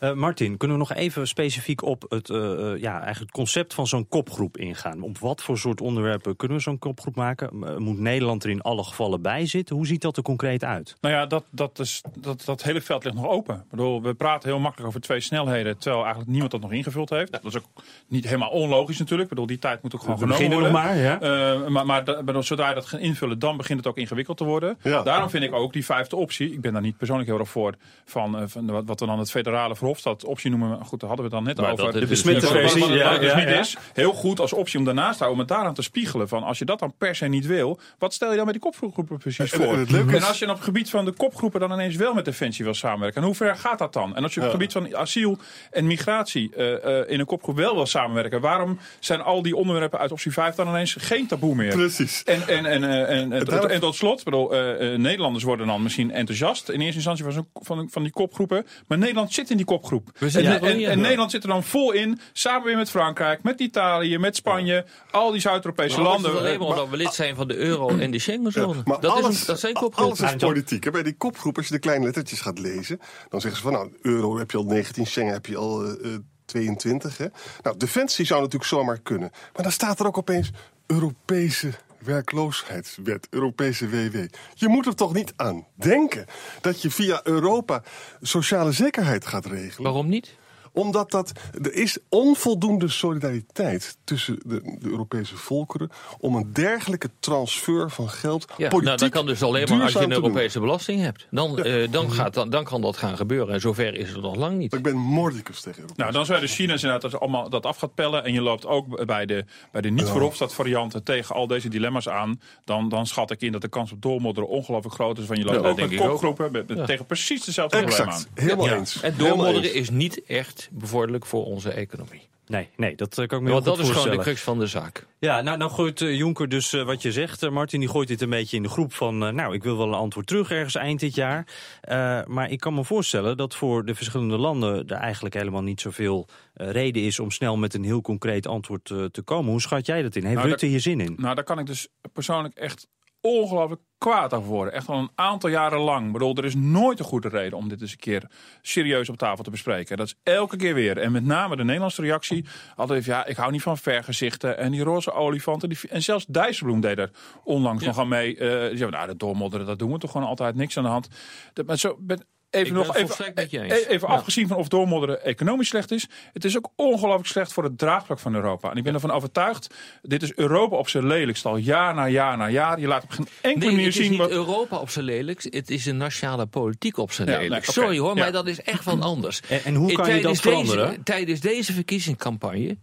Eh, 0.00 0.12
Martin, 0.12 0.56
kunnen 0.56 0.76
we 0.76 0.82
nog 0.82 0.92
even 0.98 1.28
specifiek 1.28 1.82
op 1.82 2.04
het, 2.08 2.30
eh, 2.30 2.52
eh, 2.52 2.80
ja, 2.80 2.92
eigenlijk 2.92 3.20
het 3.20 3.30
concept 3.30 3.74
van 3.74 3.86
zo'n 3.86 4.08
kopgroep 4.08 4.56
ingaan? 4.56 5.02
Op 5.02 5.18
wat 5.18 5.42
voor 5.42 5.58
soort 5.58 5.80
onderwerpen 5.80 6.36
kunnen 6.36 6.56
we 6.56 6.62
zo'n 6.62 6.78
kopgroep 6.78 7.16
maken? 7.16 7.82
Moet 7.82 7.98
Nederland 7.98 8.44
er 8.44 8.50
in 8.50 8.60
alle 8.60 8.84
gevallen 8.84 9.22
bij 9.22 9.46
zitten? 9.46 9.76
Hoe 9.76 9.86
ziet 9.86 10.02
dat 10.02 10.16
er 10.16 10.22
concreet 10.22 10.64
uit? 10.64 10.96
Nou 11.00 11.14
ja, 11.14 11.26
dat, 11.26 11.44
dat, 11.50 11.78
is, 11.78 12.02
dat, 12.18 12.42
dat 12.44 12.62
hele 12.62 12.80
veld 12.80 13.04
ligt 13.04 13.16
nog 13.16 13.26
open. 13.26 13.54
Ik 13.54 13.70
bedoel, 13.70 14.02
we 14.02 14.14
praten 14.14 14.48
heel 14.48 14.58
makkelijk 14.58 14.88
over 14.88 15.00
twee 15.00 15.20
snelheden, 15.20 15.78
terwijl 15.78 16.02
eigenlijk 16.02 16.30
niemand 16.30 16.52
dat 16.52 16.60
nog 16.60 16.72
ingevuld 16.72 17.10
heeft. 17.10 17.32
Dat 17.32 17.44
is 17.44 17.56
ook 17.56 17.66
niet 18.06 18.24
helemaal 18.24 18.50
onlogisch 18.50 18.98
natuurlijk. 18.98 19.30
Ik 19.30 19.34
bedoel, 19.34 19.46
die 19.46 19.58
tijd 19.58 19.82
moet 19.82 19.94
ook 19.94 20.00
gewoon 20.00 20.18
We 20.18 20.22
genomen 20.22 20.48
beginnen 20.48 20.72
worden. 20.72 20.90
maar, 20.90 21.20
ja. 21.22 21.60
Eh, 21.62 21.68
maar 21.68 21.86
maar 21.86 22.24
bedoel, 22.24 22.42
zodra 22.42 22.68
je 22.68 22.74
dat 22.74 22.86
gaat 22.86 23.00
invullen, 23.00 23.38
dan 23.38 23.56
begint 23.56 23.78
het 23.78 23.88
ook 23.88 23.96
ingewikkeld 23.96 24.36
te 24.36 24.44
worden. 24.44 24.78
Ja. 24.82 25.02
Daarom 25.02 25.30
vind 25.30 25.44
ik 25.44 25.52
ook 25.52 25.72
die 25.72 25.84
vijfde 25.84 26.16
optie, 26.16 26.52
ik 26.52 26.60
ben 26.60 26.72
daar 26.72 26.82
niet 26.82 26.96
persoonlijk 26.96 27.28
heel 27.28 27.38
erg 27.38 27.48
voor, 27.48 27.74
van, 28.04 28.48
van 28.48 28.66
wat, 28.66 28.84
wat 28.86 29.00
we 29.00 29.06
dan 29.06 29.18
het 29.18 29.30
federale 29.44 29.76
Verhofstadt 29.76 30.24
optie 30.24 30.50
noemen. 30.50 30.68
Maar 30.68 30.78
Goed, 30.84 31.00
daar 31.00 31.08
hadden 31.08 31.28
we 31.30 31.36
het 31.36 31.44
dan 31.44 31.54
net 31.54 31.56
Maar 31.56 31.72
over. 31.86 32.00
De 32.00 32.06
versie. 32.06 32.92
Ja, 32.92 33.18
dus 33.18 33.30
ja, 33.30 33.36
niet 33.36 33.48
ja. 33.48 33.58
is. 33.58 33.76
Heel 33.92 34.12
goed 34.12 34.40
als 34.40 34.52
optie 34.52 34.78
om 34.78 34.84
daarnaast 34.84 35.18
te 35.18 35.24
houden, 35.24 35.32
om 35.42 35.48
het 35.48 35.48
daaraan 35.58 35.74
te 35.74 35.82
spiegelen. 35.82 36.28
Van 36.28 36.42
als 36.42 36.58
je 36.58 36.64
dat 36.64 36.78
dan 36.78 36.94
per 36.98 37.14
se 37.16 37.26
niet 37.26 37.46
wil, 37.46 37.80
wat 37.98 38.14
stel 38.14 38.30
je 38.30 38.36
dan 38.36 38.44
met 38.44 38.54
die 38.54 38.62
kopgroepen 38.62 39.18
precies 39.18 39.52
En- 39.52 39.60
en 39.60 39.86
voor? 39.86 40.14
En 40.14 40.22
als 40.22 40.38
je 40.38 40.44
dan 40.44 40.54
op 40.54 40.60
het 40.60 40.64
gebied 40.70 40.90
van 40.90 41.04
de 41.04 41.12
kopgroepen 41.12 41.60
dan 41.60 41.72
ineens 41.72 41.96
wel 41.96 42.14
met 42.14 42.24
Defensie 42.24 42.64
wil 42.64 42.74
samenwerken. 42.74 43.20
En 43.20 43.26
hoe 43.26 43.36
ver 43.36 43.56
gaat 43.56 43.78
dat 43.78 43.92
dan? 43.92 44.16
En 44.16 44.22
als 44.22 44.34
je 44.34 44.40
op 44.40 44.46
het 44.46 44.54
gebied 44.54 44.72
van 44.72 44.96
asiel 44.96 45.38
en 45.70 45.86
migratie 45.86 46.54
eh, 46.56 47.00
eh, 47.00 47.10
in 47.10 47.20
een 47.20 47.26
kopgroep 47.26 47.56
wel 47.56 47.74
wil 47.74 47.86
samenwerken. 47.86 48.40
Waarom 48.40 48.78
zijn 49.00 49.20
al 49.20 49.42
die 49.42 49.56
onderwerpen 49.56 49.98
uit 49.98 50.12
optie 50.12 50.32
5 50.32 50.54
dan 50.54 50.68
ineens 50.68 50.94
geen 50.98 51.26
taboe 51.26 51.54
meer? 51.54 51.72
Precies. 51.72 52.22
En, 52.24 52.48
en, 52.48 52.66
en, 52.66 52.84
eh, 52.84 53.18
en, 53.18 53.32
en, 53.32 53.44
daarom- 53.44 53.70
en 53.70 53.80
tot 53.80 53.94
slot, 53.94 54.24
bedoel, 54.24 54.48
Nederlanders 54.96 55.44
worden 55.44 55.66
dan 55.66 55.82
misschien 55.82 56.10
enthousiast 56.10 56.68
in 56.68 56.80
eerste 56.80 56.94
instantie 56.94 57.24
van, 57.24 57.46
van, 57.54 57.88
van 57.90 58.02
die 58.02 58.12
kopgroepen. 58.12 58.66
Maar 58.86 58.98
Nederland 58.98 59.29
zit 59.32 59.50
in 59.50 59.56
die 59.56 59.66
kopgroep. 59.66 60.10
We 60.18 60.30
zitten 60.30 60.52
en, 60.52 60.62
er 60.62 60.70
en, 60.70 60.84
en 60.84 60.90
in. 60.90 61.00
Nederland 61.00 61.30
zit 61.30 61.42
er 61.42 61.48
dan 61.48 61.64
vol 61.64 61.92
in, 61.92 62.20
samen 62.32 62.64
weer 62.64 62.76
met 62.76 62.90
Frankrijk, 62.90 63.42
met 63.42 63.60
Italië, 63.60 64.18
met 64.18 64.36
Spanje, 64.36 64.84
al 65.10 65.30
die 65.30 65.40
Zuid-Europese 65.40 66.00
landen. 66.00 66.22
dat 66.22 66.32
is 66.32 66.38
alleen 66.38 66.58
maar 66.58 66.68
Eh, 66.68 66.74
omdat 66.74 66.88
we 66.88 66.96
lid 66.96 67.14
zijn 67.14 67.34
van 67.34 67.48
de 67.48 67.56
euro 67.56 67.88
en 67.88 68.10
de 68.10 68.18
Schengenzone. 68.18 68.82
Maar 68.84 69.00
dat, 69.00 69.12
alles, 69.12 69.30
is 69.30 69.40
een, 69.40 69.46
dat 69.46 69.60
zijn 69.60 69.74
alles 69.74 70.20
is 70.20 70.34
politiek. 70.36 70.84
hè. 70.84 70.90
Bij 70.90 71.02
die 71.02 71.16
kopgroep, 71.16 71.56
als 71.56 71.66
je 71.66 71.74
de 71.74 71.80
kleine 71.80 72.04
lettertjes 72.04 72.40
gaat 72.40 72.58
lezen... 72.58 73.00
dan 73.28 73.40
zeggen 73.40 73.60
ze 73.60 73.66
van, 73.66 73.72
nou, 73.72 73.92
euro 74.02 74.38
heb 74.38 74.50
je 74.50 74.56
al 74.56 74.64
19, 74.64 75.06
Schengen 75.06 75.32
heb 75.32 75.46
je 75.46 75.56
al 75.56 75.84
eh, 75.84 76.14
eh, 76.14 76.20
22. 76.44 77.18
Hè? 77.18 77.26
Nou, 77.62 77.76
defensie 77.76 78.24
zou 78.24 78.40
natuurlijk 78.40 78.70
zomaar 78.70 79.00
kunnen. 79.00 79.30
Maar 79.54 79.62
dan 79.62 79.72
staat 79.72 80.00
er 80.00 80.06
ook 80.06 80.18
opeens 80.18 80.50
Europese 80.86 81.72
werkloosheidswet, 82.04 83.26
Europese 83.30 83.88
WW. 83.88 84.16
Je 84.54 84.68
moet 84.68 84.86
er 84.86 84.94
toch 84.94 85.12
niet 85.12 85.32
aan 85.36 85.66
denken 85.74 86.26
dat 86.60 86.82
je 86.82 86.90
via 86.90 87.20
Europa 87.24 87.82
sociale 88.20 88.72
zekerheid 88.72 89.26
gaat 89.26 89.46
regelen? 89.46 89.82
Waarom 89.82 90.08
niet? 90.08 90.38
Omdat 90.72 91.10
dat, 91.10 91.32
er 91.62 91.74
is 91.74 91.98
onvoldoende 92.08 92.88
solidariteit 92.88 93.96
tussen 94.04 94.38
de, 94.46 94.76
de 94.80 94.88
Europese 94.90 95.36
volkeren 95.36 95.90
om 96.18 96.34
een 96.34 96.52
dergelijke 96.52 97.10
transfer 97.20 97.90
van 97.90 98.08
geld 98.08 98.44
Ja, 98.48 98.54
politiek 98.56 98.82
nou, 98.84 98.96
dat 98.96 99.08
kan 99.08 99.26
dus 99.26 99.42
alleen 99.42 99.68
maar 99.68 99.82
als 99.82 99.92
je 99.92 99.98
een. 99.98 100.12
Europese 100.12 100.60
belasting 100.60 101.00
hebt. 101.00 101.26
Dan, 101.30 101.58
eh, 101.58 101.92
dan, 101.92 102.12
gaat, 102.12 102.34
dan, 102.34 102.50
dan 102.50 102.64
kan 102.64 102.80
dat 102.80 102.96
gaan 102.96 103.16
gebeuren. 103.16 103.54
En 103.54 103.60
zover 103.60 103.94
is 103.94 104.08
het 104.10 104.20
nog 104.20 104.36
lang 104.36 104.58
niet. 104.58 104.74
Ik 104.74 104.82
ben 104.82 104.96
mordicus 104.96 105.60
tegen 105.60 105.80
Europa. 105.80 106.02
Nou, 106.02 106.12
dan 106.14 106.26
zou 106.26 106.40
je 106.40 106.46
dus 106.46 106.54
China 106.54 106.72
inderdaad 106.74 107.00
dat, 107.00 107.20
allemaal 107.20 107.48
dat 107.50 107.66
af 107.66 107.76
gaat 107.76 107.94
pellen. 107.94 108.24
En 108.24 108.32
je 108.32 108.40
loopt 108.40 108.66
ook 108.66 109.06
bij 109.06 109.26
de, 109.26 109.44
bij 109.72 109.80
de 109.80 109.90
niet-Verhofstadt 109.90 110.54
varianten 110.54 111.02
tegen 111.04 111.34
al 111.34 111.46
deze 111.46 111.68
dilemma's 111.68 112.08
aan. 112.08 112.40
Dan, 112.64 112.88
dan 112.88 113.06
schat 113.06 113.30
ik 113.30 113.40
in 113.40 113.52
dat 113.52 113.60
de 113.60 113.68
kans 113.68 113.92
op 113.92 114.02
doormodderen 114.02 114.48
ongelooflijk 114.48 114.94
groot 114.94 115.18
is. 115.18 115.24
Van 115.26 115.36
je 115.36 115.44
loopt 115.44 115.54
Ja, 115.54 115.68
ook 115.68 115.76
met 115.76 115.76
denk 115.76 115.90
ik 115.90 116.00
ook. 116.00 116.08
kopgroepen 116.10 116.52
met, 116.52 116.68
met- 116.68 116.78
Ja. 116.78 116.84
tegen 116.84 117.06
precies 117.06 117.44
dezelfde 117.44 117.78
problemen 117.78 118.14
aan. 118.14 118.24
Helemaal 118.34 118.66
Ja. 118.66 118.76
eens. 118.76 119.00
En 119.00 119.14
doormodderen 119.16 119.74
is 119.74 119.90
niet 119.90 120.24
echt 120.24 120.59
bevorderlijk 120.72 121.26
voor 121.26 121.44
onze 121.44 121.70
economie. 121.70 122.28
Nee, 122.46 122.68
nee 122.76 122.94
dat 122.96 123.18
eh, 123.18 123.26
kan 123.26 123.38
ik 123.38 123.44
me 123.44 123.50
Want 123.50 123.64
heel 123.64 123.76
dat 123.76 123.84
is 123.84 123.90
gewoon 123.90 124.16
de 124.16 124.22
crux 124.22 124.40
van 124.40 124.58
de 124.58 124.66
zaak. 124.66 125.06
Ja, 125.18 125.40
nou, 125.40 125.58
nou 125.58 125.70
gooit 125.70 126.00
eh, 126.00 126.16
Jonker 126.16 126.48
dus 126.48 126.72
eh, 126.72 126.84
wat 126.84 127.02
je 127.02 127.12
zegt, 127.12 127.50
Martin, 127.50 127.80
die 127.80 127.88
gooit 127.88 128.08
dit 128.08 128.20
een 128.20 128.30
beetje 128.30 128.56
in 128.56 128.62
de 128.62 128.68
groep 128.68 128.92
van... 128.92 129.18
nou, 129.18 129.54
ik 129.54 129.62
wil 129.62 129.76
wel 129.76 129.86
een 129.86 129.94
antwoord 129.94 130.26
terug 130.26 130.50
ergens 130.50 130.74
eind 130.74 131.00
dit 131.00 131.14
jaar. 131.14 131.46
Eh, 131.80 132.24
maar 132.26 132.50
ik 132.50 132.60
kan 132.60 132.74
me 132.74 132.84
voorstellen 132.84 133.36
dat 133.36 133.54
voor 133.54 133.84
de 133.84 133.94
verschillende 133.94 134.36
landen... 134.36 134.86
er 134.86 134.96
eigenlijk 134.96 135.34
helemaal 135.34 135.62
niet 135.62 135.80
zoveel 135.80 136.28
eh, 136.54 136.70
reden 136.70 137.02
is 137.02 137.18
om 137.20 137.30
snel 137.30 137.56
met 137.56 137.74
een 137.74 137.84
heel 137.84 138.00
concreet 138.00 138.46
antwoord 138.46 138.84
te 138.84 139.22
komen. 139.24 139.50
Hoe 139.50 139.60
schat 139.60 139.86
jij 139.86 140.02
dat 140.02 140.16
in? 140.16 140.22
Heeft 140.22 140.34
Nou, 140.34 140.48
Rutte 140.48 140.64
daar- 140.64 140.70
hier 140.70 140.80
zin 140.80 141.00
in? 141.00 141.14
Nou, 141.16 141.34
daar 141.34 141.44
kan 141.44 141.58
ik 141.58 141.66
dus 141.66 141.88
persoonlijk 142.12 142.54
echt 142.54 142.86
ongelooflijk 143.20 143.80
kwaad 143.98 144.34
over 144.34 144.48
worden. 144.48 144.74
Echt 144.74 144.88
al 144.88 144.98
een 144.98 145.10
aantal 145.14 145.50
jaren 145.50 145.78
lang. 145.78 146.06
Ik 146.06 146.12
bedoel, 146.12 146.36
er 146.36 146.44
is 146.44 146.54
nooit 146.54 146.98
een 146.98 147.04
goede 147.04 147.28
reden 147.28 147.58
om 147.58 147.68
dit 147.68 147.80
eens 147.80 147.92
een 147.92 147.98
keer 147.98 148.30
serieus 148.62 149.08
op 149.08 149.16
tafel 149.16 149.44
te 149.44 149.50
bespreken. 149.50 149.96
Dat 149.96 150.06
is 150.06 150.14
elke 150.22 150.56
keer 150.56 150.74
weer. 150.74 150.98
En 150.98 151.12
met 151.12 151.24
name 151.24 151.56
de 151.56 151.64
Nederlandse 151.64 152.02
reactie. 152.02 152.44
Altijd 152.76 153.00
even, 153.00 153.12
ja, 153.12 153.26
ik 153.26 153.36
hou 153.36 153.50
niet 153.50 153.62
van 153.62 153.78
vergezichten. 153.78 154.58
En 154.58 154.70
die 154.70 154.82
roze 154.82 155.12
olifanten. 155.12 155.68
Die, 155.68 155.78
en 155.88 156.02
zelfs 156.02 156.26
Dijsselbloem 156.26 156.80
deed 156.80 156.98
er 156.98 157.10
onlangs 157.44 157.84
nog 157.84 157.98
aan 157.98 158.08
mee. 158.08 158.36
Eh 158.36 158.68
die 158.68 158.78
zei, 158.78 158.90
nou, 158.90 159.06
dat 159.06 159.18
doormodderen, 159.18 159.66
dat 159.66 159.78
doen 159.78 159.92
we 159.92 159.98
toch 159.98 160.10
gewoon 160.10 160.26
altijd. 160.26 160.54
Niks 160.54 160.76
aan 160.76 160.84
de 160.84 160.88
hand. 160.88 161.08
Dat, 161.52 161.66
maar 161.66 161.78
zo, 161.78 161.96
met, 162.06 162.20
Ik 162.20 162.26
Even, 162.50 162.74
nog, 162.74 162.96
even, 162.96 163.32
e- 163.34 163.70
even 163.88 164.08
Ja. 164.08 164.14
afgezien 164.14 164.48
van 164.48 164.56
of 164.56 164.68
doormodderen 164.68 165.24
economisch 165.24 165.68
slecht 165.68 165.90
is. 165.90 166.06
Het 166.32 166.44
is 166.44 166.56
ook 166.56 166.68
ongelooflijk 166.76 167.26
slecht 167.28 167.52
voor 167.52 167.64
het 167.64 167.78
draagvlak 167.78 168.18
van 168.18 168.34
Europa. 168.34 168.70
En 168.70 168.76
ik 168.76 168.82
ben 168.84 168.94
ervan 168.94 169.10
overtuigd, 169.10 169.74
dit 170.02 170.22
is 170.22 170.32
Europa 170.34 170.76
op 170.76 170.88
zijn 170.88 171.06
lelijkst 171.06 171.46
al 171.46 171.56
jaar 171.56 171.94
na 171.94 172.08
jaar 172.08 172.36
na 172.36 172.48
jaar. 172.48 172.80
Je 172.80 172.86
laat 172.86 173.02
op 173.02 173.10
geen 173.10 173.28
enkele 173.40 173.64
Nee, 173.64 173.70
manier 173.74 173.86
het 173.86 173.94
is 173.94 174.00
zien 174.00 174.10
niet 174.10 174.20
wat... 174.20 174.30
Europa 174.30 174.76
op 174.78 174.90
zijn 174.90 175.04
lelijkst. 175.04 175.46
Het 175.54 175.70
is 175.70 175.84
de 175.84 175.92
nationale 175.92 176.46
politiek 176.46 176.96
op 176.96 177.12
zijn 177.12 177.28
Ja, 177.28 177.38
lelijkst. 177.38 177.76
nee, 177.76 177.84
Sorry 177.84 177.98
hoor, 178.00 178.16
ja. 178.16 178.22
maar 178.22 178.32
dat 178.32 178.46
is 178.46 178.60
echt 178.62 178.84
wat 178.84 179.00
anders. 179.00 179.40
En, 179.48 179.64
en 179.64 179.74
hoe 179.74 179.88
Eh, 179.90 179.96
kan 179.96 180.14
je 180.14 180.22
dat 180.22 180.40
veranderen? 180.40 180.88
Deze, 180.88 181.02
tijdens 181.02 181.40
deze 181.40 181.72
verkiezingscampagne 181.72 182.76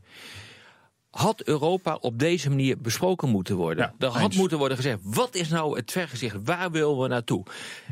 had 1.17 1.41
Europa 1.43 1.97
op 2.01 2.19
deze 2.19 2.50
manier 2.50 2.77
besproken 2.81 3.29
moeten 3.29 3.55
worden. 3.55 3.93
Ja, 4.00 4.07
er 4.07 4.13
had 4.13 4.24
eens. 4.24 4.36
moeten 4.36 4.57
worden 4.57 4.77
gezegd, 4.77 5.00
wat 5.03 5.36
is 5.36 5.50
nou 5.50 5.77
het 5.77 5.91
vergezicht? 5.91 6.36
Waar 6.43 6.71
willen 6.71 7.00
we 7.00 7.07
naartoe? 7.07 7.43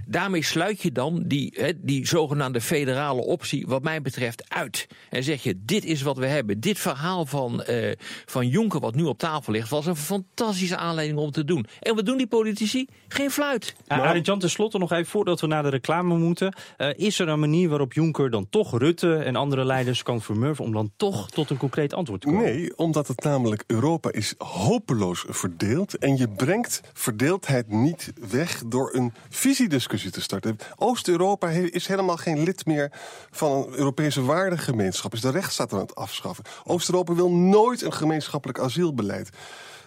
Daarmee 0.05 0.43
sluit 0.43 0.81
je 0.81 0.91
dan 0.91 1.23
die, 1.25 1.53
hè, 1.57 1.71
die 1.81 2.07
zogenaamde 2.07 2.61
federale 2.61 3.21
optie, 3.21 3.67
wat 3.67 3.83
mij 3.83 4.01
betreft, 4.01 4.49
uit. 4.49 4.87
En 5.09 5.23
zeg 5.23 5.43
je, 5.43 5.59
dit 5.65 5.85
is 5.85 6.01
wat 6.01 6.17
we 6.17 6.25
hebben. 6.25 6.59
Dit 6.59 6.79
verhaal 6.79 7.25
van, 7.25 7.63
eh, 7.63 7.91
van 8.25 8.47
Juncker, 8.47 8.79
wat 8.79 8.95
nu 8.95 9.03
op 9.03 9.17
tafel 9.17 9.53
ligt, 9.53 9.69
was 9.69 9.85
een 9.85 9.95
fantastische 9.95 10.77
aanleiding 10.77 11.19
om 11.19 11.31
te 11.31 11.45
doen. 11.45 11.65
En 11.79 11.95
wat 11.95 12.05
doen 12.05 12.17
die 12.17 12.27
politici? 12.27 12.87
Geen 13.07 13.31
fluit. 13.31 13.75
Uh, 13.87 13.99
Arend 13.99 14.25
Jan, 14.25 14.39
tenslotte 14.39 14.77
nog 14.77 14.91
even 14.91 15.05
voordat 15.05 15.41
we 15.41 15.47
naar 15.47 15.63
de 15.63 15.69
reclame 15.69 16.17
moeten. 16.17 16.55
Eh, 16.77 16.89
is 16.95 17.19
er 17.19 17.27
een 17.27 17.39
manier 17.39 17.69
waarop 17.69 17.93
Juncker 17.93 18.29
dan 18.29 18.49
toch 18.49 18.77
Rutte 18.77 19.15
en 19.15 19.35
andere 19.35 19.65
leiders 19.65 20.03
kan 20.03 20.21
vermurven... 20.21 20.65
om 20.65 20.71
dan 20.71 20.91
toch 20.95 21.29
tot 21.29 21.49
een 21.49 21.57
concreet 21.57 21.93
antwoord 21.93 22.21
te 22.21 22.27
komen? 22.27 22.43
Nee, 22.43 22.77
omdat 22.77 23.07
het 23.07 23.14
namelijk 23.23 23.63
Europa 23.67 24.11
is 24.11 24.33
hopeloos 24.37 25.25
verdeeld. 25.27 25.97
En 25.97 26.17
je 26.17 26.29
brengt 26.29 26.81
verdeeldheid 26.93 27.69
niet 27.69 28.13
weg 28.29 28.63
door 28.65 28.93
een 28.93 29.13
visiediscussie 29.29 30.11
te 30.11 30.21
starten. 30.21 30.57
Oost-Europa 30.75 31.49
is 31.49 31.87
helemaal 31.87 32.17
geen 32.17 32.43
lid 32.43 32.65
meer 32.65 32.91
van 33.31 33.51
een 33.51 33.73
Europese 33.73 34.21
waardegemeenschap. 34.21 35.13
Is 35.13 35.21
de 35.21 35.29
rechtsstaat 35.29 35.73
aan 35.73 35.79
het 35.79 35.95
afschaffen. 35.95 36.45
Oost-Europa 36.63 37.13
wil 37.13 37.31
nooit 37.31 37.81
een 37.81 37.93
gemeenschappelijk 37.93 38.59
asielbeleid. 38.59 39.29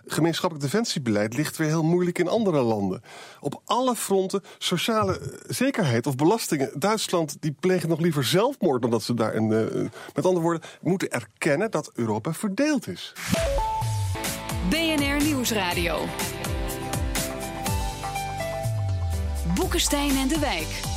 Gemeenschappelijk 0.07 0.71
defensiebeleid 0.71 1.35
ligt 1.35 1.57
weer 1.57 1.69
heel 1.69 1.85
moeilijk 1.85 2.19
in 2.19 2.29
andere 2.29 2.61
landen. 2.63 3.03
Op 3.41 3.61
alle 3.65 3.95
fronten 3.97 4.43
sociale 4.59 5.19
eh, 5.19 5.27
zekerheid 5.49 6.07
of 6.07 6.17
belastingen. 6.17 6.71
Duitsland 6.79 7.37
die 7.41 7.57
plegen 7.61 7.89
nog 7.89 8.01
liever 8.01 8.25
zelfmoord 8.25 8.83
dan 8.83 8.91
dat 8.91 9.03
ze 9.03 9.15
daar 9.15 9.35
een. 9.35 9.53
eh, 9.53 9.81
met 10.15 10.27
andere 10.27 10.45
woorden, 10.45 10.63
moeten 10.81 11.11
erkennen 11.11 11.71
dat 11.71 11.91
Europa 11.95 12.33
verdeeld 12.33 12.89
is. 12.89 13.13
BNR 14.71 15.25
Nieuwsradio. 15.25 16.05
Boekenstein 19.55 20.17
en 20.17 20.29
de 20.29 20.39
Wijk. 20.39 20.88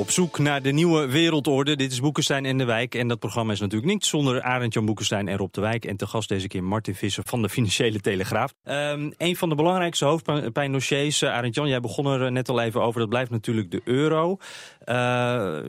Op 0.00 0.10
zoek 0.10 0.38
naar 0.38 0.62
de 0.62 0.72
nieuwe 0.72 1.06
wereldorde. 1.06 1.76
Dit 1.76 1.92
is 1.92 2.00
Boekenstein 2.00 2.44
en 2.44 2.58
de 2.58 2.64
Wijk. 2.64 2.94
En 2.94 3.08
dat 3.08 3.18
programma 3.18 3.52
is 3.52 3.60
natuurlijk 3.60 3.92
niet 3.92 4.04
zonder 4.06 4.42
Arend-Jan 4.42 4.84
Boekenstein 4.84 5.28
en 5.28 5.36
Rob 5.36 5.52
de 5.52 5.60
Wijk. 5.60 5.84
En 5.84 5.96
te 5.96 6.06
gast 6.06 6.28
deze 6.28 6.48
keer 6.48 6.64
Martin 6.64 6.94
Visser 6.94 7.22
van 7.26 7.42
de 7.42 7.48
Financiële 7.48 8.00
Telegraaf. 8.00 8.54
Um, 8.64 9.12
een 9.16 9.36
van 9.36 9.48
de 9.48 9.54
belangrijkste 9.54 10.04
hoofdpijndossiers, 10.04 11.22
uh, 11.22 11.30
Arend-Jan, 11.30 11.68
jij 11.68 11.80
begon 11.80 12.06
er 12.06 12.32
net 12.32 12.48
al 12.48 12.60
even 12.60 12.82
over. 12.82 13.00
Dat 13.00 13.08
blijft 13.08 13.30
natuurlijk 13.30 13.70
de 13.70 13.80
euro. 13.84 14.36
Uh, 14.84 14.94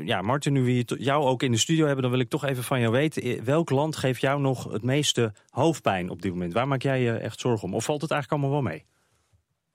ja, 0.06 0.22
Martin, 0.22 0.54
nu 0.54 0.64
we 0.64 0.96
jou 0.98 1.26
ook 1.26 1.44
in 1.44 1.52
de 1.52 1.58
studio 1.58 1.86
hebben, 1.86 2.04
dan 2.04 2.12
wil 2.12 2.22
ik 2.22 2.30
toch 2.30 2.46
even 2.46 2.64
van 2.64 2.80
jou 2.80 2.92
weten. 2.92 3.44
Welk 3.44 3.70
land 3.70 3.96
geeft 3.96 4.22
jou 4.22 4.42
nog 4.42 4.72
het 4.72 4.84
meeste 4.84 5.34
hoofdpijn 5.50 6.10
op 6.10 6.22
dit 6.22 6.32
moment? 6.32 6.54
Waar 6.54 6.68
maak 6.68 6.82
jij 6.82 7.02
je 7.02 7.12
echt 7.12 7.40
zorgen 7.40 7.68
om? 7.68 7.74
Of 7.74 7.84
valt 7.84 8.02
het 8.02 8.12
eigenlijk 8.12 8.42
allemaal 8.42 8.62
wel 8.62 8.72
mee? 8.72 8.86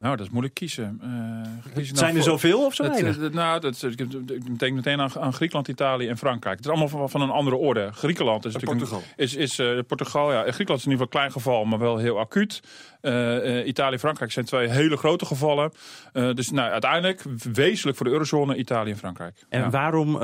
Nou, 0.06 0.18
dat 0.18 0.26
is 0.26 0.32
moeilijk 0.32 0.54
kiezen. 0.54 1.00
Uh, 1.04 1.74
kiezen 1.74 1.96
Zijn 1.96 2.16
er 2.16 2.22
zoveel 2.22 2.64
of 2.64 2.74
zo 2.74 2.84
het, 2.84 3.32
nou, 3.32 3.60
dat, 3.60 3.82
ik 3.82 4.58
denk 4.58 4.74
meteen 4.74 5.00
aan, 5.00 5.10
aan, 5.18 5.32
Griekenland, 5.32 5.68
Italië 5.68 6.08
en 6.08 6.18
Frankrijk. 6.18 6.56
Het 6.56 6.64
is 6.64 6.70
allemaal 6.70 6.88
van, 6.88 7.10
van 7.10 7.20
een 7.20 7.30
andere 7.30 7.56
orde. 7.56 7.88
Griekenland 7.92 8.44
is 8.44 8.52
natuurlijk... 8.52 8.80
Portugal. 8.80 9.02
Is, 9.16 9.34
is, 9.34 9.58
uh, 9.58 9.78
Portugal, 9.86 10.32
ja. 10.32 10.40
Griekenland 10.40 10.80
is 10.80 10.86
in 10.86 10.90
ieder 10.90 11.06
geval 11.06 11.22
een 11.22 11.30
klein 11.30 11.32
geval, 11.32 11.64
maar 11.64 11.78
wel 11.78 11.96
heel 11.96 12.18
acuut. 12.18 12.62
Uh, 13.02 13.66
Italië 13.66 13.92
en 13.92 13.98
Frankrijk 13.98 14.32
zijn 14.32 14.44
twee 14.44 14.68
hele 14.68 14.96
grote 14.96 15.26
gevallen. 15.26 15.72
Uh, 16.12 16.34
dus 16.34 16.50
nou, 16.50 16.70
uiteindelijk 16.70 17.22
wezenlijk 17.52 17.96
voor 17.96 18.06
de 18.06 18.12
eurozone 18.12 18.56
Italië 18.56 18.90
en 18.90 18.96
Frankrijk. 18.96 19.44
En 19.48 19.60
ja. 19.60 19.70
waarom, 19.70 20.18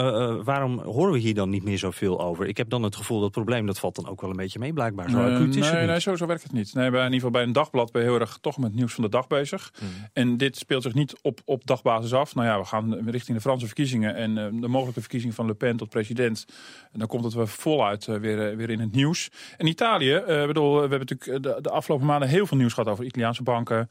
waarom 0.44 0.78
horen 0.78 1.12
we 1.12 1.18
hier 1.18 1.34
dan 1.34 1.50
niet 1.50 1.64
meer 1.64 1.78
zoveel 1.78 2.20
over? 2.20 2.46
Ik 2.46 2.56
heb 2.56 2.70
dan 2.70 2.82
het 2.82 2.96
gevoel 2.96 3.16
dat 3.16 3.26
het 3.26 3.34
probleem 3.34 3.66
dat 3.66 3.78
valt 3.78 3.94
dan 3.94 4.08
ook 4.08 4.20
wel 4.20 4.30
een 4.30 4.36
beetje 4.36 4.58
mee 4.58 4.72
blijkbaar. 4.72 5.10
Zo 5.10 5.18
acuut 5.18 5.56
is 5.56 5.70
nee, 5.70 5.80
het 5.80 5.90
nee, 5.90 6.00
zo, 6.00 6.16
zo 6.16 6.26
werkt 6.26 6.42
het 6.42 6.52
niet. 6.52 6.74
Nee, 6.74 6.90
bij, 6.90 6.98
in 6.98 7.04
ieder 7.04 7.14
geval 7.14 7.30
bij 7.30 7.42
een 7.42 7.52
dagblad 7.52 7.92
ben 7.92 8.02
je 8.02 8.08
heel 8.08 8.20
erg 8.20 8.38
toch 8.40 8.56
met 8.56 8.66
het 8.66 8.74
nieuws 8.74 8.94
van 8.94 9.04
de 9.04 9.10
dag 9.10 9.26
bezig. 9.26 9.71
Mm. 9.80 9.88
En 10.12 10.36
dit 10.36 10.56
speelt 10.56 10.82
zich 10.82 10.94
niet 10.94 11.14
op, 11.22 11.40
op 11.44 11.66
dagbasis 11.66 12.12
af. 12.12 12.34
Nou 12.34 12.46
ja, 12.46 12.58
we 12.58 12.64
gaan 12.64 13.10
richting 13.10 13.36
de 13.36 13.42
Franse 13.42 13.66
verkiezingen 13.66 14.14
en 14.14 14.30
uh, 14.30 14.60
de 14.60 14.68
mogelijke 14.68 15.00
verkiezing 15.00 15.34
van 15.34 15.46
Le 15.46 15.54
Pen 15.54 15.76
tot 15.76 15.88
president. 15.88 16.44
En 16.92 16.98
dan 16.98 17.08
komt 17.08 17.24
het 17.24 17.34
weer 17.34 17.48
voluit 17.48 18.06
uh, 18.06 18.16
weer, 18.16 18.56
weer 18.56 18.70
in 18.70 18.80
het 18.80 18.92
nieuws. 18.92 19.30
En 19.56 19.66
Italië, 19.66 20.22
bedoel, 20.26 20.74
we 20.74 20.80
hebben 20.80 20.98
natuurlijk 20.98 21.42
de, 21.42 21.58
de, 21.60 21.70
afgelopen 21.70 22.06
maanden 22.06 22.28
heel 22.28 22.46
veel 22.46 22.56
nieuws 22.56 22.72
gehad 22.72 22.88
over 22.88 23.04
Italiaanse 23.04 23.42
banken. 23.42 23.88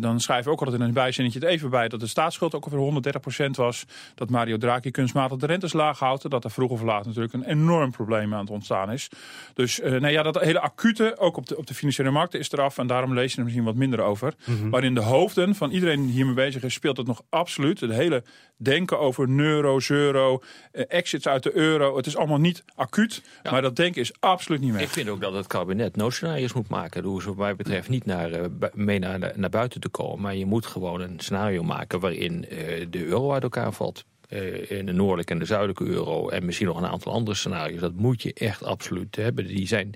dan 0.00 0.20
schrijven 0.20 0.44
we 0.44 0.50
ook 0.50 0.60
altijd 0.60 0.80
in 0.80 0.86
een 0.86 0.92
bijzinnetje 0.92 1.38
het 1.38 1.48
even 1.48 1.70
bij 1.70 1.88
dat 1.88 2.00
de 2.00 2.06
staatsschuld 2.06 2.54
ook 2.54 2.64
alweer 2.64 3.12
130% 3.46 3.50
was. 3.50 3.84
Dat 4.14 4.30
Mario 4.30 4.56
Draghi 4.56 4.90
kunstmatig 4.90 5.38
de 5.38 5.46
rentes 5.46 5.72
laag 5.72 5.98
houdt. 5.98 6.30
Dat 6.30 6.44
er 6.44 6.50
vroeg 6.50 6.70
of 6.70 6.82
laat 6.82 7.06
natuurlijk 7.06 7.34
een 7.34 7.44
enorm 7.44 7.90
probleem 7.90 8.34
aan 8.34 8.40
het 8.40 8.50
ontstaan 8.50 8.92
is. 8.92 9.08
Dus 9.54 9.78
nou 9.78 10.08
ja, 10.08 10.22
dat 10.22 10.40
hele 10.40 10.60
acute, 10.60 11.18
ook 11.18 11.36
op 11.36 11.46
de, 11.46 11.56
op 11.56 11.66
de 11.66 11.74
financiële 11.74 12.10
markten 12.10 12.38
is 12.40 12.52
eraf. 12.52 12.78
En 12.78 12.86
daarom 12.86 13.14
lees 13.14 13.32
je 13.32 13.38
er 13.38 13.44
misschien 13.44 13.64
wat 13.64 13.74
minder 13.74 14.00
over. 14.00 14.34
Mm 14.44 14.56
-hmm. 14.58 14.70
Waarin 14.70 14.94
de 14.94 15.00
hoofden 15.08 15.54
van 15.54 15.70
iedereen 15.70 16.04
hiermee 16.04 16.34
bezig 16.34 16.62
is, 16.62 16.74
speelt 16.74 16.96
het 16.96 17.06
nog 17.06 17.22
absoluut. 17.28 17.80
Het 17.80 17.90
hele 17.90 18.22
denken 18.56 18.98
over 18.98 19.28
neuro, 19.28 19.78
euro, 19.88 20.42
eh, 20.72 20.84
exits 20.88 21.28
uit 21.28 21.42
de 21.42 21.56
euro. 21.56 21.96
Het 21.96 22.06
is 22.06 22.16
allemaal 22.16 22.38
niet 22.38 22.64
acuut, 22.74 23.22
ja. 23.42 23.50
maar 23.50 23.62
dat 23.62 23.76
denken 23.76 24.00
is 24.00 24.12
absoluut 24.20 24.60
niet 24.60 24.72
meer. 24.72 24.80
Ik 24.80 24.88
vind 24.88 25.08
ook 25.08 25.20
dat 25.20 25.32
het 25.32 25.46
kabinet 25.46 25.96
noodscenario's 25.96 26.52
moet 26.52 26.68
maken. 26.68 27.04
Hoe 27.04 27.22
ze 27.22 27.28
wat 27.28 27.36
mij 27.36 27.56
betreft 27.56 27.88
niet 27.88 28.04
naar, 28.04 28.30
uh, 28.30 28.46
mee 28.74 28.98
naar, 28.98 29.32
naar 29.34 29.50
buiten 29.50 29.80
te 29.80 29.88
komen. 29.88 30.20
Maar 30.20 30.34
je 30.34 30.46
moet 30.46 30.66
gewoon 30.66 31.00
een 31.00 31.20
scenario 31.20 31.62
maken 31.62 32.00
waarin 32.00 32.46
uh, 32.50 32.86
de 32.90 33.04
euro 33.04 33.32
uit 33.32 33.42
elkaar 33.42 33.72
valt. 33.72 34.04
Uh, 34.28 34.70
in 34.70 34.86
de 34.86 34.92
noordelijke 34.92 35.32
en 35.32 35.38
de 35.38 35.44
zuidelijke 35.44 35.84
euro 35.84 36.28
en 36.28 36.44
misschien 36.44 36.66
nog 36.66 36.76
een 36.76 36.86
aantal 36.86 37.12
andere 37.12 37.36
scenario's. 37.36 37.80
Dat 37.80 37.94
moet 37.94 38.22
je 38.22 38.32
echt 38.34 38.64
absoluut 38.64 39.16
hebben. 39.16 39.46
Die 39.46 39.66
zijn 39.66 39.94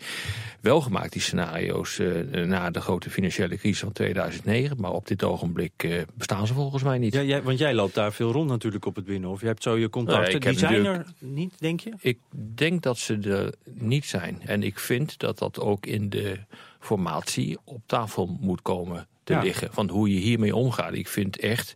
wel 0.60 0.80
gemaakt, 0.80 1.12
die 1.12 1.22
scenario's, 1.22 1.98
uh, 1.98 2.44
na 2.44 2.70
de 2.70 2.80
grote 2.80 3.10
financiële 3.10 3.56
crisis 3.56 3.80
van 3.80 3.92
2009. 3.92 4.80
Maar 4.80 4.92
op 4.92 5.06
dit 5.06 5.24
ogenblik 5.24 5.82
uh, 5.82 6.02
bestaan 6.14 6.46
ze 6.46 6.54
volgens 6.54 6.82
mij 6.82 6.98
niet. 6.98 7.14
Ja, 7.14 7.22
jij, 7.22 7.42
want 7.42 7.58
jij 7.58 7.74
loopt 7.74 7.94
daar 7.94 8.12
veel 8.12 8.32
rond 8.32 8.48
natuurlijk 8.48 8.86
op 8.86 8.96
het 8.96 9.04
Binnenhof. 9.04 9.40
Je 9.40 9.46
hebt 9.46 9.62
zo 9.62 9.78
je 9.78 9.88
contacten. 9.88 10.40
die 10.40 10.58
zijn 10.58 10.86
er 10.86 11.06
niet, 11.18 11.54
denk 11.58 11.80
je? 11.80 11.92
Ik 12.00 12.18
denk 12.54 12.82
dat 12.82 12.98
ze 12.98 13.18
er 13.18 13.54
niet 13.64 14.04
zijn. 14.04 14.40
En 14.44 14.62
ik 14.62 14.78
vind 14.78 15.18
dat 15.18 15.38
dat 15.38 15.60
ook 15.60 15.86
in 15.86 16.10
de 16.10 16.38
formatie 16.78 17.58
op 17.64 17.80
tafel 17.86 18.36
moet 18.40 18.62
komen 18.62 19.06
te 19.24 19.32
ja. 19.32 19.42
liggen. 19.42 19.68
Van 19.72 19.88
hoe 19.88 20.14
je 20.14 20.20
hiermee 20.20 20.54
omgaat. 20.54 20.94
Ik 20.94 21.08
vind 21.08 21.38
echt... 21.38 21.74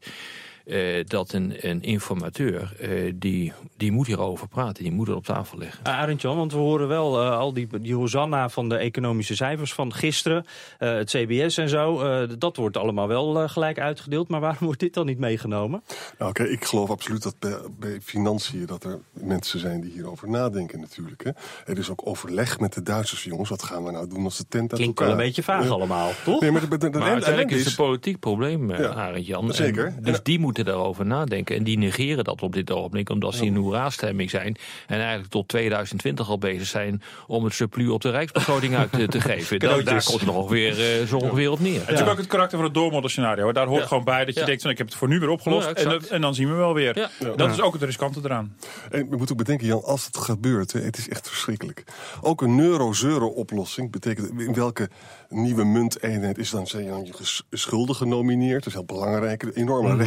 Uh, 0.66 1.04
dat 1.04 1.32
een, 1.32 1.54
een 1.60 1.82
informateur, 1.82 2.72
uh, 2.80 3.12
die, 3.14 3.52
die 3.76 3.92
moet 3.92 4.06
hierover 4.06 4.48
praten. 4.48 4.82
Die 4.82 4.92
moet 4.92 5.08
er 5.08 5.14
op 5.14 5.24
tafel 5.24 5.58
leggen. 5.58 5.80
Uh, 5.86 5.92
Arend-Jan, 5.92 6.36
want 6.36 6.52
we 6.52 6.58
horen 6.58 6.88
wel 6.88 7.22
uh, 7.22 7.38
al 7.38 7.52
die, 7.52 7.68
die 7.80 7.94
hosanna 7.94 8.48
van 8.48 8.68
de 8.68 8.76
economische 8.76 9.36
cijfers 9.36 9.72
van 9.72 9.94
gisteren. 9.94 10.44
het 10.78 11.10
CBS 11.10 11.56
en 11.56 11.68
zo. 11.68 12.26
dat 12.38 12.56
wordt 12.56 12.76
allemaal 12.76 13.08
wel 13.08 13.48
gelijk 13.48 13.78
uitgedeeld. 13.78 14.28
Maar 14.28 14.40
waarom 14.40 14.64
wordt 14.64 14.80
dit 14.80 14.94
dan 14.94 15.06
niet 15.06 15.18
meegenomen? 15.18 15.82
Nou, 16.18 16.44
ik 16.44 16.64
geloof 16.64 16.90
absoluut 16.90 17.22
dat 17.22 17.38
bij, 17.38 17.58
bij, 17.78 18.00
financiën... 18.00 18.66
dat 18.66 18.84
er 18.84 18.98
mensen 19.12 19.60
zijn 19.60 19.80
die 19.80 19.92
hierover 19.92 20.28
nadenken 20.28 20.80
natuurlijk. 20.80 21.24
Hè. 21.24 21.30
Er 21.72 21.78
is 21.78 21.90
ook 21.90 22.00
overleg 22.04 22.60
met 22.60 22.72
de 22.72 22.82
Duitsers. 22.82 23.24
Jongens, 23.24 23.48
wat 23.48 23.62
gaan 23.62 23.84
we 23.84 23.90
nou 23.90 24.08
doen 24.08 24.24
als 24.24 24.36
de 24.36 24.46
tent 24.48 24.70
uit 24.70 24.80
Klinkt 24.80 24.98
wel 24.98 25.10
een 25.10 25.16
beetje 25.16 25.42
vaag 25.42 25.70
allemaal, 25.70 26.10
toch? 26.24 26.40
Nee, 26.40 26.50
maar, 26.50 26.60
de, 26.60 26.78
de, 26.78 26.90
de, 26.90 26.98
maar 26.98 27.10
uiteindelijk 27.10 27.50
is 27.50 27.58
het 27.58 27.68
een 27.68 27.84
politiek 27.84 28.18
probleem, 28.18 28.70
ja, 28.70 28.94
Arend-Jan. 28.94 29.54
Zeker. 29.54 29.86
En, 29.86 30.02
dus 30.02 30.22
die 30.22 30.38
moeten 30.56 30.74
daarover 30.74 31.06
nadenken. 31.06 31.56
En 31.56 31.64
die 31.64 31.78
negeren 31.78 32.24
dat 32.24 32.42
op 32.42 32.52
dit 32.52 32.70
ogenblik, 32.70 33.10
omdat 33.10 33.34
ze 33.34 33.44
in 33.44 33.54
een 33.54 33.60
hoera-stemming 33.60 34.30
zijn. 34.30 34.56
En 34.86 34.98
eigenlijk 34.98 35.28
tot 35.28 35.48
2020 35.48 36.28
al 36.28 36.38
bezig 36.38 36.66
zijn 36.66 37.02
om 37.26 37.44
het 37.44 37.54
surplus 37.54 37.88
op 37.88 38.00
de 38.00 38.10
rijksbegroting 38.10 38.76
uit 38.76 38.92
te, 38.92 39.08
te 39.08 39.20
geven. 39.30 39.58
Dat, 39.58 39.84
daar 39.84 40.04
komt 40.04 40.18
het 40.18 40.26
nog 40.26 40.36
ongeveer, 40.36 41.00
uh, 41.00 41.06
zo 41.06 41.16
ongeveer 41.16 41.50
op 41.50 41.60
neer. 41.60 41.80
Het 41.86 42.00
is 42.00 42.06
ook 42.06 42.16
het 42.16 42.26
karakter 42.26 42.56
van 42.56 42.66
het 42.66 42.74
doormodelscenario. 42.74 43.52
Daar 43.52 43.66
hoort 43.66 43.80
ja. 43.80 43.86
gewoon 43.86 44.04
bij 44.04 44.24
dat 44.24 44.34
je 44.34 44.44
denkt, 44.44 44.62
van, 44.62 44.70
ik 44.70 44.78
heb 44.78 44.86
het 44.86 44.96
voor 44.96 45.08
nu 45.08 45.18
weer 45.18 45.28
opgelost. 45.28 45.66
en, 45.66 46.08
en, 46.10 46.20
dan 46.20 46.34
zien 46.34 46.48
we 46.48 46.54
wel 46.54 46.74
weer. 46.74 47.10
Dat 47.36 47.50
is 47.50 47.60
ook 47.60 47.72
het 47.72 47.82
riskante 47.82 48.20
eraan. 48.22 48.56
En 48.90 49.06
je 49.10 49.16
moet 49.16 49.32
ook 49.32 49.38
bedenken, 49.38 49.66
Jan, 49.66 49.82
als 49.82 50.04
het 50.04 50.16
gebeurt, 50.16 50.72
hè, 50.72 50.80
het 50.80 50.98
is 50.98 51.08
echt 51.08 51.28
verschrikkelijk. 51.28 51.84
Ook 52.20 52.42
een 52.42 52.54
neuro-zero-oplossing 52.54 53.90
betekent 53.90 54.40
in 54.40 54.54
welke 54.54 54.88
nieuwe 55.28 55.64
munteenheid 55.64 56.38
is 56.38 56.50
dan, 56.50 56.66
zeg 56.66 56.82
je, 56.82 57.12
je 57.50 57.56
schulden 57.56 57.94
genomineerd. 57.94 58.58
Dat 58.58 58.66
is 58.66 58.72
heel 58.72 58.84
belangrijk. 58.84 59.46
Enorme 59.54 59.92
mm. 59.92 59.98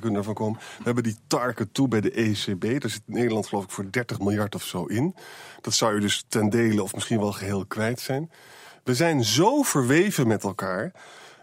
Kunnen 0.00 0.18
ervan 0.18 0.34
komen. 0.34 0.60
We 0.78 0.84
hebben 0.84 1.02
die 1.02 1.16
target 1.26 1.74
toe 1.74 1.88
bij 1.88 2.00
de 2.00 2.10
ECB. 2.10 2.80
Daar 2.80 2.90
zit 2.90 3.02
Nederland 3.04 3.46
geloof 3.46 3.64
ik 3.64 3.70
voor 3.70 3.90
30 3.90 4.18
miljard 4.18 4.54
of 4.54 4.62
zo 4.62 4.84
in. 4.84 5.14
Dat 5.60 5.74
zou 5.74 5.94
je 5.94 6.00
dus 6.00 6.24
ten 6.28 6.50
dele 6.50 6.82
of 6.82 6.94
misschien 6.94 7.20
wel 7.20 7.32
geheel 7.32 7.66
kwijt 7.66 8.00
zijn. 8.00 8.30
We 8.84 8.94
zijn 8.94 9.24
zo 9.24 9.62
verweven 9.62 10.26
met 10.26 10.42
elkaar. 10.42 10.92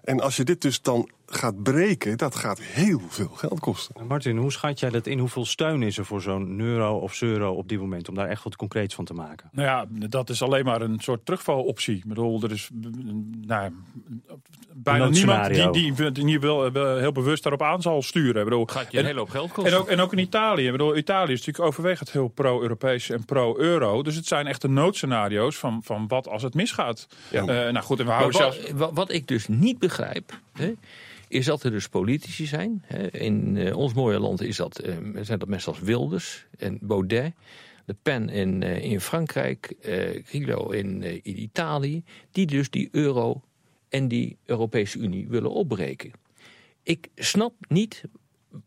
En 0.04 0.20
als 0.20 0.36
je 0.36 0.44
dit 0.44 0.62
dus 0.62 0.82
dan 0.82 1.10
gaat 1.26 1.64
breken, 1.64 2.18
dat 2.18 2.36
gaat 2.36 2.62
heel 2.62 3.02
veel 3.08 3.28
geld 3.28 3.60
kosten. 3.60 4.08
Martin, 4.08 4.38
hoe 4.38 4.52
schat 4.52 4.80
jij 4.80 4.90
dat 4.90 5.08
in? 5.08 5.20
Hoeveel 5.20 5.46
steun 5.46 5.84
is 5.84 5.98
er 5.98 6.06
voor 6.06 6.22
zo'n 6.22 6.60
euro 6.60 6.98
of 6.98 7.22
euro 7.22 7.54
op 7.54 7.70
dit 7.70 7.80
moment... 7.80 8.10
om 8.10 8.16
daar 8.16 8.28
echt 8.28 8.44
wat 8.44 8.56
concreets 8.56 8.96
van 8.96 9.06
te 9.06 9.14
maken? 9.14 9.50
Nou 9.52 9.68
ja, 9.68 10.08
dat 10.10 10.30
is 10.30 10.42
alleen 10.42 10.66
maar 10.66 10.82
een 10.82 11.00
soort 11.00 11.26
terugvaloptie. 11.26 11.96
Ik 11.96 12.06
bedoel, 12.06 12.42
er 12.44 12.52
is 12.52 12.70
nou, 13.46 13.72
bijna 14.74 15.10
niemand 15.10 15.54
die, 15.54 15.92
die, 15.94 16.12
die 16.12 16.40
wel, 16.40 16.98
heel 16.98 17.12
bewust 17.12 17.44
daarop 17.44 17.62
aan 17.62 17.82
zal 17.82 18.02
sturen. 18.02 18.38
Ik 18.38 18.44
bedoel, 18.44 18.66
gaat 18.66 18.92
je 18.92 19.00
een 19.00 19.06
hele 19.06 19.20
hoop 19.20 19.30
geld 19.30 19.52
kosten. 19.52 19.74
En 19.74 19.80
ook, 19.80 19.88
en 19.88 20.00
ook 20.00 20.12
in 20.12 20.20
Italië. 20.20 20.66
Ik 20.66 20.72
bedoel, 20.72 20.98
Italië 20.98 21.32
is 21.32 21.40
natuurlijk 21.40 21.68
overwegend 21.68 22.12
heel 22.12 22.28
pro-Europees 22.28 23.10
en 23.10 23.26
pro-euro. 23.26 24.04
Dus 24.04 24.16
het 24.16 24.28
zijn 24.28 24.48
echte 24.48 24.68
noodscenario's 24.68 25.58
van, 25.58 25.82
van 25.84 26.08
wat 26.08 26.28
als 26.28 26.44
het 26.44 26.54
misgaat. 26.54 27.08
Ja. 27.30 27.42
Uh, 27.42 27.48
nou 27.48 27.80
goed, 27.80 28.00
en 28.00 28.06
we 28.06 28.12
houden 28.12 28.42
wat, 28.42 28.54
zelfs... 28.54 28.72
Wat, 28.72 28.92
wat 28.94 29.12
ik 29.12 29.28
dus 29.28 29.48
niet 29.48 29.80
begrijp... 29.80 30.40
Hè, 30.54 30.74
is 31.36 31.46
dat 31.46 31.64
er 31.64 31.72
dus 31.72 31.88
politici 31.88 32.46
zijn. 32.46 32.84
In 33.12 33.56
uh, 33.56 33.78
ons 33.78 33.94
mooie 33.94 34.20
land 34.20 34.42
is 34.42 34.58
dat, 34.58 34.86
uh, 34.86 34.98
zijn 35.22 35.40
dat 35.40 35.48
mensen 35.48 35.72
als 35.72 35.82
Wilders 35.82 36.46
en 36.58 36.78
Baudet. 36.82 37.34
Le 37.86 37.96
Pen 38.02 38.30
in, 38.30 38.62
uh, 38.62 38.84
in 38.84 39.02
Frankrijk, 39.02 39.76
Grillo 40.26 40.70
in, 40.70 41.04
in 41.04 41.42
Italië. 41.42 42.04
Die 42.32 42.46
dus 42.46 42.70
die 42.70 42.90
euro 42.92 43.42
en 43.90 44.08
die 44.08 44.38
Europese 44.46 44.98
Unie 44.98 45.28
willen 45.28 45.52
opbreken. 45.52 46.12
Ik 46.84 47.08
snap 47.16 47.54
niet 47.68 48.04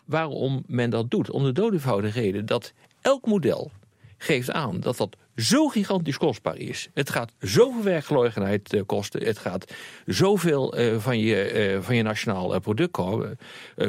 waarom 0.04 0.62
men 0.66 0.90
dat 0.90 1.10
doet. 1.10 1.30
Om 1.30 1.44
de 1.44 1.52
doodevoudige 1.52 2.20
reden 2.20 2.46
dat 2.46 2.72
elk 3.00 3.26
model 3.26 3.70
geeft 4.18 4.50
aan 4.50 4.80
dat 4.80 4.96
dat 4.96 5.16
zo 5.38 5.68
gigantisch 5.68 6.16
kostbaar 6.16 6.56
is. 6.56 6.88
Het 6.94 7.10
gaat 7.10 7.32
zoveel 7.38 7.82
werkgelegenheid 7.82 8.72
uh, 8.72 8.82
kosten. 8.86 9.24
Het 9.24 9.38
gaat 9.38 9.72
zoveel 10.06 10.78
uh, 10.78 10.98
van, 10.98 11.18
je, 11.18 11.72
uh, 11.74 11.82
van 11.82 11.96
je 11.96 12.02
nationaal 12.02 12.60
product 12.60 13.00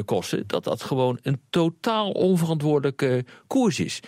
kosten. 0.04 0.44
Dat 0.46 0.64
dat 0.64 0.82
gewoon 0.82 1.18
een 1.22 1.40
totaal 1.50 2.10
onverantwoordelijke 2.10 3.24
koers 3.46 3.80
is. 3.80 4.00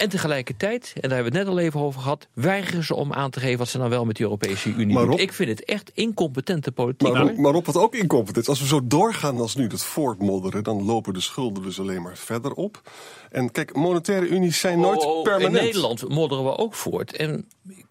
En 0.00 0.08
tegelijkertijd, 0.08 0.92
en 0.94 1.08
daar 1.08 1.10
hebben 1.18 1.32
we 1.32 1.38
het 1.38 1.46
net 1.46 1.56
al 1.56 1.62
even 1.62 1.80
over 1.80 2.00
gehad... 2.00 2.28
weigeren 2.34 2.84
ze 2.84 2.94
om 2.94 3.12
aan 3.12 3.30
te 3.30 3.40
geven 3.40 3.58
wat 3.58 3.68
ze 3.68 3.78
nou 3.78 3.90
wel 3.90 4.04
met 4.04 4.16
de 4.16 4.22
Europese 4.22 4.68
Unie 4.68 4.96
doen. 4.96 5.18
Ik 5.18 5.32
vind 5.32 5.48
het 5.48 5.64
echt 5.64 5.90
incompetente 5.94 6.72
politiek. 6.72 7.12
Maar, 7.12 7.40
maar 7.40 7.54
op 7.54 7.66
wat 7.66 7.76
ook 7.76 7.94
incompetent 7.94 8.48
Als 8.48 8.60
we 8.60 8.66
zo 8.66 8.80
doorgaan 8.84 9.38
als 9.38 9.54
nu, 9.54 9.66
dat 9.66 9.84
voortmodderen... 9.84 10.64
dan 10.64 10.84
lopen 10.84 11.14
de 11.14 11.20
schulden 11.20 11.62
dus 11.62 11.80
alleen 11.80 12.02
maar 12.02 12.16
verder 12.16 12.52
op. 12.52 12.82
En 13.30 13.50
kijk, 13.50 13.74
monetaire 13.74 14.28
unies 14.28 14.60
zijn 14.60 14.80
nooit 14.80 15.04
oh, 15.04 15.22
permanent. 15.22 15.56
In 15.56 15.64
Nederland 15.64 16.08
modderen 16.08 16.44
we 16.44 16.56
ook 16.56 16.74
voort. 16.74 17.16
En 17.16 17.48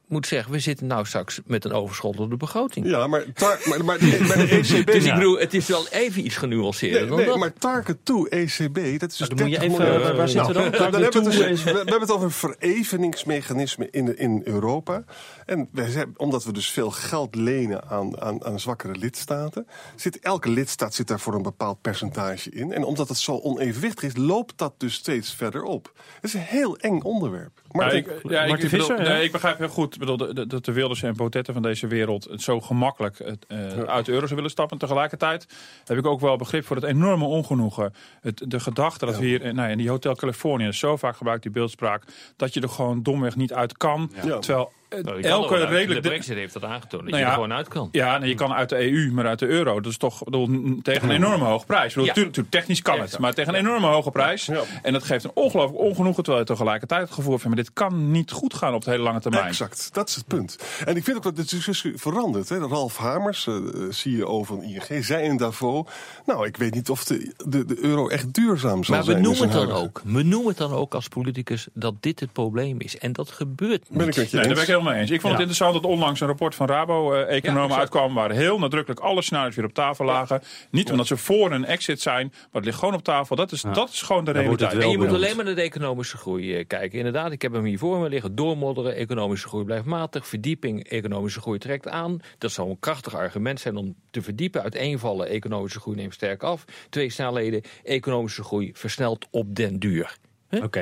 moet 0.09 0.27
zeggen, 0.27 0.51
we 0.51 0.59
zitten 0.59 0.87
nou 0.87 1.05
straks 1.05 1.39
met 1.45 1.65
een 1.65 1.71
overschottelde 1.71 2.37
begroting. 2.37 2.85
Ja, 2.89 3.07
maar, 3.07 3.25
tar, 3.33 3.59
maar, 3.65 3.85
maar, 3.85 3.97
de, 3.99 4.25
maar 4.27 4.37
de 4.37 4.47
ECB... 4.47 4.85
Dus 4.99 5.05
ik 5.05 5.13
bedoel, 5.13 5.39
het 5.39 5.53
is 5.53 5.67
wel 5.67 5.87
even 5.87 6.25
iets 6.25 6.35
genuanceerder 6.37 6.99
Nee, 6.99 7.07
dan 7.09 7.17
nee 7.17 7.25
dat. 7.27 7.37
maar 7.37 7.53
target 7.53 7.97
to 8.05 8.25
ECB, 8.25 8.99
dat 8.99 9.11
is 9.11 9.17
dus 9.17 9.27
dan 9.29 9.37
moet 9.37 9.49
je 9.51 9.59
30 9.59 9.61
even- 9.61 9.77
miljard. 9.77 10.03
waar- 10.03 10.15
waar 10.15 10.27
zitten 10.29 10.47
we 10.47 10.53
dan? 10.53 10.71
dan 10.71 10.81
hebben 10.81 11.01
we, 11.01 11.09
to 11.09 11.21
het 11.21 11.31
dus, 11.31 11.63
we, 11.63 11.71
we 11.71 11.77
hebben 11.77 11.99
het 11.99 12.11
over 12.11 12.25
een 12.25 12.31
vereveningsmechanisme 12.31 13.87
in, 13.91 14.17
in 14.17 14.41
Europa. 14.45 15.03
En 15.45 15.69
wij 15.71 15.89
zijn, 15.89 16.13
omdat 16.17 16.43
we 16.43 16.53
dus 16.53 16.69
veel 16.71 16.91
geld 16.91 17.35
lenen 17.35 17.83
aan, 17.89 18.21
aan, 18.21 18.45
aan 18.45 18.59
zwakkere 18.59 18.95
lidstaten, 18.95 19.67
zit 19.95 20.19
elke 20.19 20.49
lidstaat 20.49 20.93
zit 20.93 21.07
daar 21.07 21.19
voor 21.19 21.33
een 21.33 21.41
bepaald 21.41 21.81
percentage 21.81 22.49
in. 22.49 22.71
En 22.73 22.83
omdat 22.83 23.07
het 23.09 23.17
zo 23.17 23.39
onevenwichtig 23.39 24.03
is, 24.03 24.15
loopt 24.15 24.57
dat 24.57 24.73
dus 24.77 24.93
steeds 24.93 25.33
verder 25.35 25.63
op. 25.63 25.91
Het 26.15 26.23
is 26.23 26.33
een 26.33 26.39
heel 26.39 26.77
eng 26.77 27.01
onderwerp. 27.01 27.61
Ja, 27.71 27.89
ik- 27.91 28.07
ik, 28.07 28.29
ja, 28.31 28.41
ik, 28.41 28.47
Martin 28.49 28.65
ik 28.65 28.71
bedoel, 28.71 28.87
Visser, 28.87 29.05
ja? 29.05 29.11
nee, 29.13 29.23
ik 29.23 29.31
begrijp 29.31 29.57
heel 29.57 29.67
goed 29.67 29.93
ik 29.93 29.99
bedoel, 29.99 30.47
dat 30.47 30.65
de 30.65 30.71
Wilders 30.71 31.03
en 31.03 31.15
Potetten 31.15 31.53
van 31.53 31.63
deze 31.63 31.87
wereld 31.87 32.23
het 32.23 32.41
zo 32.41 32.61
gemakkelijk 32.61 33.17
het, 33.17 33.45
eh, 33.47 33.57
uit 33.83 34.05
de 34.05 34.11
euro 34.11 34.23
zou 34.25 34.35
willen 34.35 34.51
stappen. 34.51 34.77
Tegelijkertijd 34.77 35.47
heb 35.85 35.97
ik 35.97 36.05
ook 36.05 36.19
wel 36.19 36.35
begrip 36.37 36.65
voor 36.65 36.75
het 36.75 36.85
enorme 36.85 37.25
ongenoegen. 37.25 37.93
Het, 38.21 38.41
de 38.47 38.59
gedachte 38.59 39.05
dat 39.05 39.17
we 39.17 39.25
hier 39.25 39.41
in- 39.41 39.55
nou, 39.55 39.69
in 39.71 39.77
die 39.77 39.89
Hotel 39.89 40.15
Californië 40.15 40.71
zo 40.71 40.97
vaak 40.97 41.15
gebruikt 41.17 41.43
die 41.43 41.51
beeldspraak 41.51 42.03
dat 42.35 42.53
je 42.53 42.61
er 42.61 42.69
gewoon 42.69 43.03
domweg 43.03 43.35
niet 43.35 43.53
uit 43.53 43.77
kan. 43.77 44.11
Terwijl 44.39 44.71
Nou, 44.89 45.01
je 45.03 45.03
kan 45.05 45.15
er 45.23 45.29
elke 45.29 45.53
uit. 45.55 45.69
redelijk... 45.69 46.03
De 46.03 46.09
brexit 46.09 46.35
heeft 46.37 46.53
dat 46.53 46.63
aangetoond, 46.63 46.91
dat 46.91 47.11
Nou 47.11 47.15
je 47.15 47.19
ja, 47.19 47.27
er 47.27 47.33
gewoon 47.33 47.53
uit 47.53 47.67
kan. 47.67 47.89
Ja, 47.91 48.17
nee, 48.17 48.29
je 48.29 48.35
kan 48.35 48.53
uit 48.53 48.69
de 48.69 48.91
EU, 48.91 49.11
maar 49.11 49.25
uit 49.27 49.39
de 49.39 49.47
euro. 49.47 49.79
Dat 49.81 49.91
is 49.91 49.97
toch 49.97 50.23
bedoel, 50.23 50.79
tegen 50.81 51.09
een 51.09 51.15
enorme 51.15 51.45
hoge 51.45 51.65
prijs. 51.65 51.83
Ik 51.83 51.89
bedoel, 51.89 52.05
Ja. 52.05 52.13
tuurlijk, 52.13 52.33
tuurlijk, 52.35 52.55
technisch 52.55 52.81
kan 52.81 52.99
het, 52.99 53.19
maar 53.19 53.33
tegen 53.33 53.53
een 53.53 53.59
enorme 53.59 53.87
hoge 53.87 54.11
prijs. 54.11 54.45
Ja. 54.45 54.61
En 54.81 54.93
dat 54.93 55.03
geeft 55.03 55.23
een 55.23 55.31
ongelooflijk 55.33 55.79
ongenoegen. 55.83 56.23
Terwijl 56.23 56.45
je 56.45 56.51
tegelijkertijd 56.51 57.01
het 57.01 57.11
gevoel 57.11 57.29
hebt 57.31 57.41
van, 57.41 57.51
maar 57.53 57.63
dit 57.63 57.73
kan 57.73 58.11
niet 58.11 58.31
goed 58.31 58.53
gaan 58.53 58.73
op 58.73 58.83
de 58.83 58.91
hele 58.91 59.03
lange 59.03 59.19
termijn. 59.19 59.45
Exact, 59.45 59.89
dat 59.93 60.09
is 60.09 60.15
het 60.15 60.27
punt. 60.27 60.57
En 60.85 60.95
ik 60.95 61.03
vind 61.03 61.17
ook 61.17 61.23
dat 61.23 61.35
de 61.35 61.45
discussie 61.45 61.93
verandert. 61.95 62.49
Hè. 62.49 62.57
Ralf 62.57 62.97
Hamers, 62.97 63.47
eh, 63.47 63.55
CEO 63.89 64.43
van 64.43 64.63
ING, 64.63 65.05
zei 65.05 65.23
in 65.23 65.37
Davos... 65.37 65.85
nou, 66.25 66.47
ik 66.47 66.57
weet 66.57 66.73
niet 66.73 66.89
of 66.89 67.03
de, 67.03 67.33
de, 67.45 67.65
de 67.65 67.77
euro 67.81 68.07
echt 68.07 68.33
duurzaam 68.33 68.83
zal 68.83 68.95
Maar 68.95 69.05
we 69.05 69.11
zijn. 69.11 69.17
in 69.17 69.23
noemen 69.23 69.41
het 69.43 69.51
dan 69.51 69.59
huidige- 69.61 69.81
ook. 69.87 70.01
We 70.05 70.23
noemen 70.23 70.47
het 70.49 70.57
dan 70.57 70.71
ook 70.71 70.93
als 70.93 71.07
politicus 71.07 71.67
dat 71.73 71.93
dit 71.99 72.19
het 72.19 72.31
probleem 72.33 72.79
is. 72.81 72.97
En 72.97 73.13
dat 73.13 73.29
gebeurt 73.31 73.89
niet. 73.89 73.97
Ben 73.97 74.07
ik 74.07 74.15
met 74.15 74.31
je 74.31 74.37
Nee, 74.37 74.47
ik 74.79 74.85
helemaal 74.85 74.93
mee 74.93 75.01
eens. 75.01 75.11
Ik 75.11 75.21
vond 75.21 75.33
het 75.33 75.41
interessant 75.41 75.73
dat 75.73 75.91
onlangs 75.91 76.19
een 76.19 76.27
rapport 76.27 76.55
van 76.55 76.67
Rabo-economen 76.67 77.77
uitkwam... 77.77 78.13
waar 78.13 78.31
heel 78.31 78.59
nadrukkelijk 78.59 78.99
alle 78.99 79.21
scenario's 79.21 79.55
weer 79.55 79.65
op 79.65 79.73
tafel 79.73 80.05
lagen. 80.05 80.41
Niet 80.71 80.91
omdat 80.91 81.07
ze 81.07 81.17
voor 81.17 81.51
een 81.51 81.65
exit 81.65 82.01
zijn, 82.01 82.27
maar 82.27 82.47
het 82.51 82.65
ligt 82.65 82.77
gewoon 82.77 82.93
op 82.93 83.03
tafel. 83.03 83.35
Dat 83.35 83.51
is, 83.51 83.61
dat 83.61 83.89
is 83.89 84.01
gewoon 84.01 84.25
de 84.25 84.31
realiteit. 84.31 84.73
En 84.73 84.89
je 84.89 84.97
moet 84.97 85.13
alleen 85.13 85.35
maar 85.35 85.45
naar 85.45 85.55
de 85.55 85.61
economische 85.61 86.17
groei 86.17 86.55
eh, 86.55 86.67
kijken. 86.67 86.97
Inderdaad, 86.97 87.31
ik 87.31 87.41
heb 87.41 87.53
hem 87.53 87.63
hier 87.63 87.77
voor 87.77 87.99
me 87.99 88.09
liggen. 88.09 88.35
Doormodderen, 88.35 88.95
economische 88.95 89.47
groei 89.47 89.65
blijft 89.65 89.85
matig. 89.85 90.27
Verdieping, 90.27 90.83
economische 90.83 91.41
groei 91.41 91.57
trekt 91.57 91.87
aan. 91.87 92.19
Dat 92.37 92.51
zou 92.51 92.69
een 92.69 92.79
krachtig 92.79 93.15
argument 93.15 93.59
zijn 93.59 93.75
om 93.75 93.95
te 94.11 94.21
verdiepen. 94.21 94.61
Uiteenvallen, 94.61 95.27
economische 95.27 95.79
groei 95.79 95.95
neemt 95.97 96.13
sterk 96.13 96.43
af. 96.43 96.65
Twee 96.89 97.09
snelheden, 97.09 97.61
economische 97.83 98.43
groei 98.43 98.71
versnelt 98.73 99.27
op 99.31 99.55
den 99.55 99.79
duur. 99.79 100.17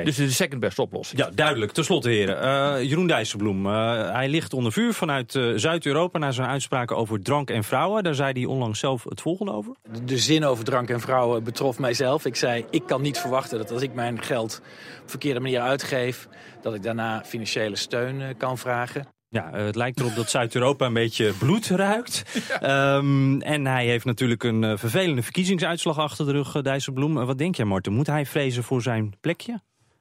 Dus 0.04 0.16
de 0.16 0.30
second 0.30 0.60
best 0.60 0.78
oplossing. 0.78 1.20
Ja, 1.20 1.30
duidelijk. 1.34 1.72
Ten 1.72 1.84
slotte, 1.84 2.08
heren. 2.08 2.40
Eh, 2.40 2.82
Jeroen 2.82 3.06
Dijsselbloem, 3.06 3.66
eh, 3.66 4.12
hij 4.12 4.28
ligt 4.28 4.52
onder 4.52 4.72
vuur 4.72 4.92
vanuit 4.94 5.34
eh, 5.34 5.52
Zuid-Europa... 5.54 6.18
na 6.18 6.30
zijn 6.30 6.48
uitspraken 6.48 6.96
over 6.96 7.22
drank 7.22 7.50
en 7.50 7.64
vrouwen. 7.64 8.02
Daar 8.02 8.14
zei 8.14 8.32
hij 8.32 8.44
onlangs 8.44 8.78
zelf 8.78 9.04
het 9.04 9.20
volgende 9.20 9.52
over. 9.52 9.74
De 10.04 10.18
zin 10.18 10.44
over 10.44 10.64
drank 10.64 10.90
en 10.90 11.00
vrouwen 11.00 11.44
betrof 11.44 11.78
mijzelf. 11.78 12.24
Ik 12.24 12.36
zei, 12.36 12.64
ik 12.70 12.86
kan 12.86 13.02
niet 13.02 13.18
verwachten 13.18 13.58
dat 13.58 13.70
als 13.72 13.82
ik 13.82 13.94
mijn 13.94 14.22
geld 14.22 14.60
op 15.02 15.10
verkeerde 15.10 15.40
manier 15.40 15.60
uitgeef... 15.60 16.28
dat 16.62 16.74
ik 16.74 16.82
daarna 16.82 17.22
financiële 17.24 17.76
steun 17.76 18.36
kan 18.36 18.58
vragen. 18.58 19.17
Ja, 19.30 19.52
eh, 19.52 19.64
het 19.64 19.76
lijkt 19.76 20.00
erop 20.00 20.14
dat 20.14 20.30
Zuid-Europa 20.30 20.86
een 20.86 20.92
beetje 20.92 21.32
bloed 21.32 21.66
ruikt. 21.66 22.22
Ehm, 22.60 23.40
en 23.40 23.66
hij 23.66 23.86
heeft 23.86 24.04
natuurlijk 24.04 24.42
een 24.42 24.64
eh, 24.64 24.76
vervelende 24.76 25.22
verkiezingsuitslag 25.22 25.98
achter 25.98 26.26
de 26.26 26.32
rug, 26.32 26.54
eh, 26.54 26.62
Dijsselbloem. 26.62 27.14
Wat 27.14 27.38
denk 27.38 27.54
jij, 27.54 27.64
Marten? 27.64 27.92
Moet 27.92 28.06
hij 28.06 28.26
vrezen 28.26 28.64
voor 28.64 28.82
zijn 28.82 29.14
plekje? 29.20 29.60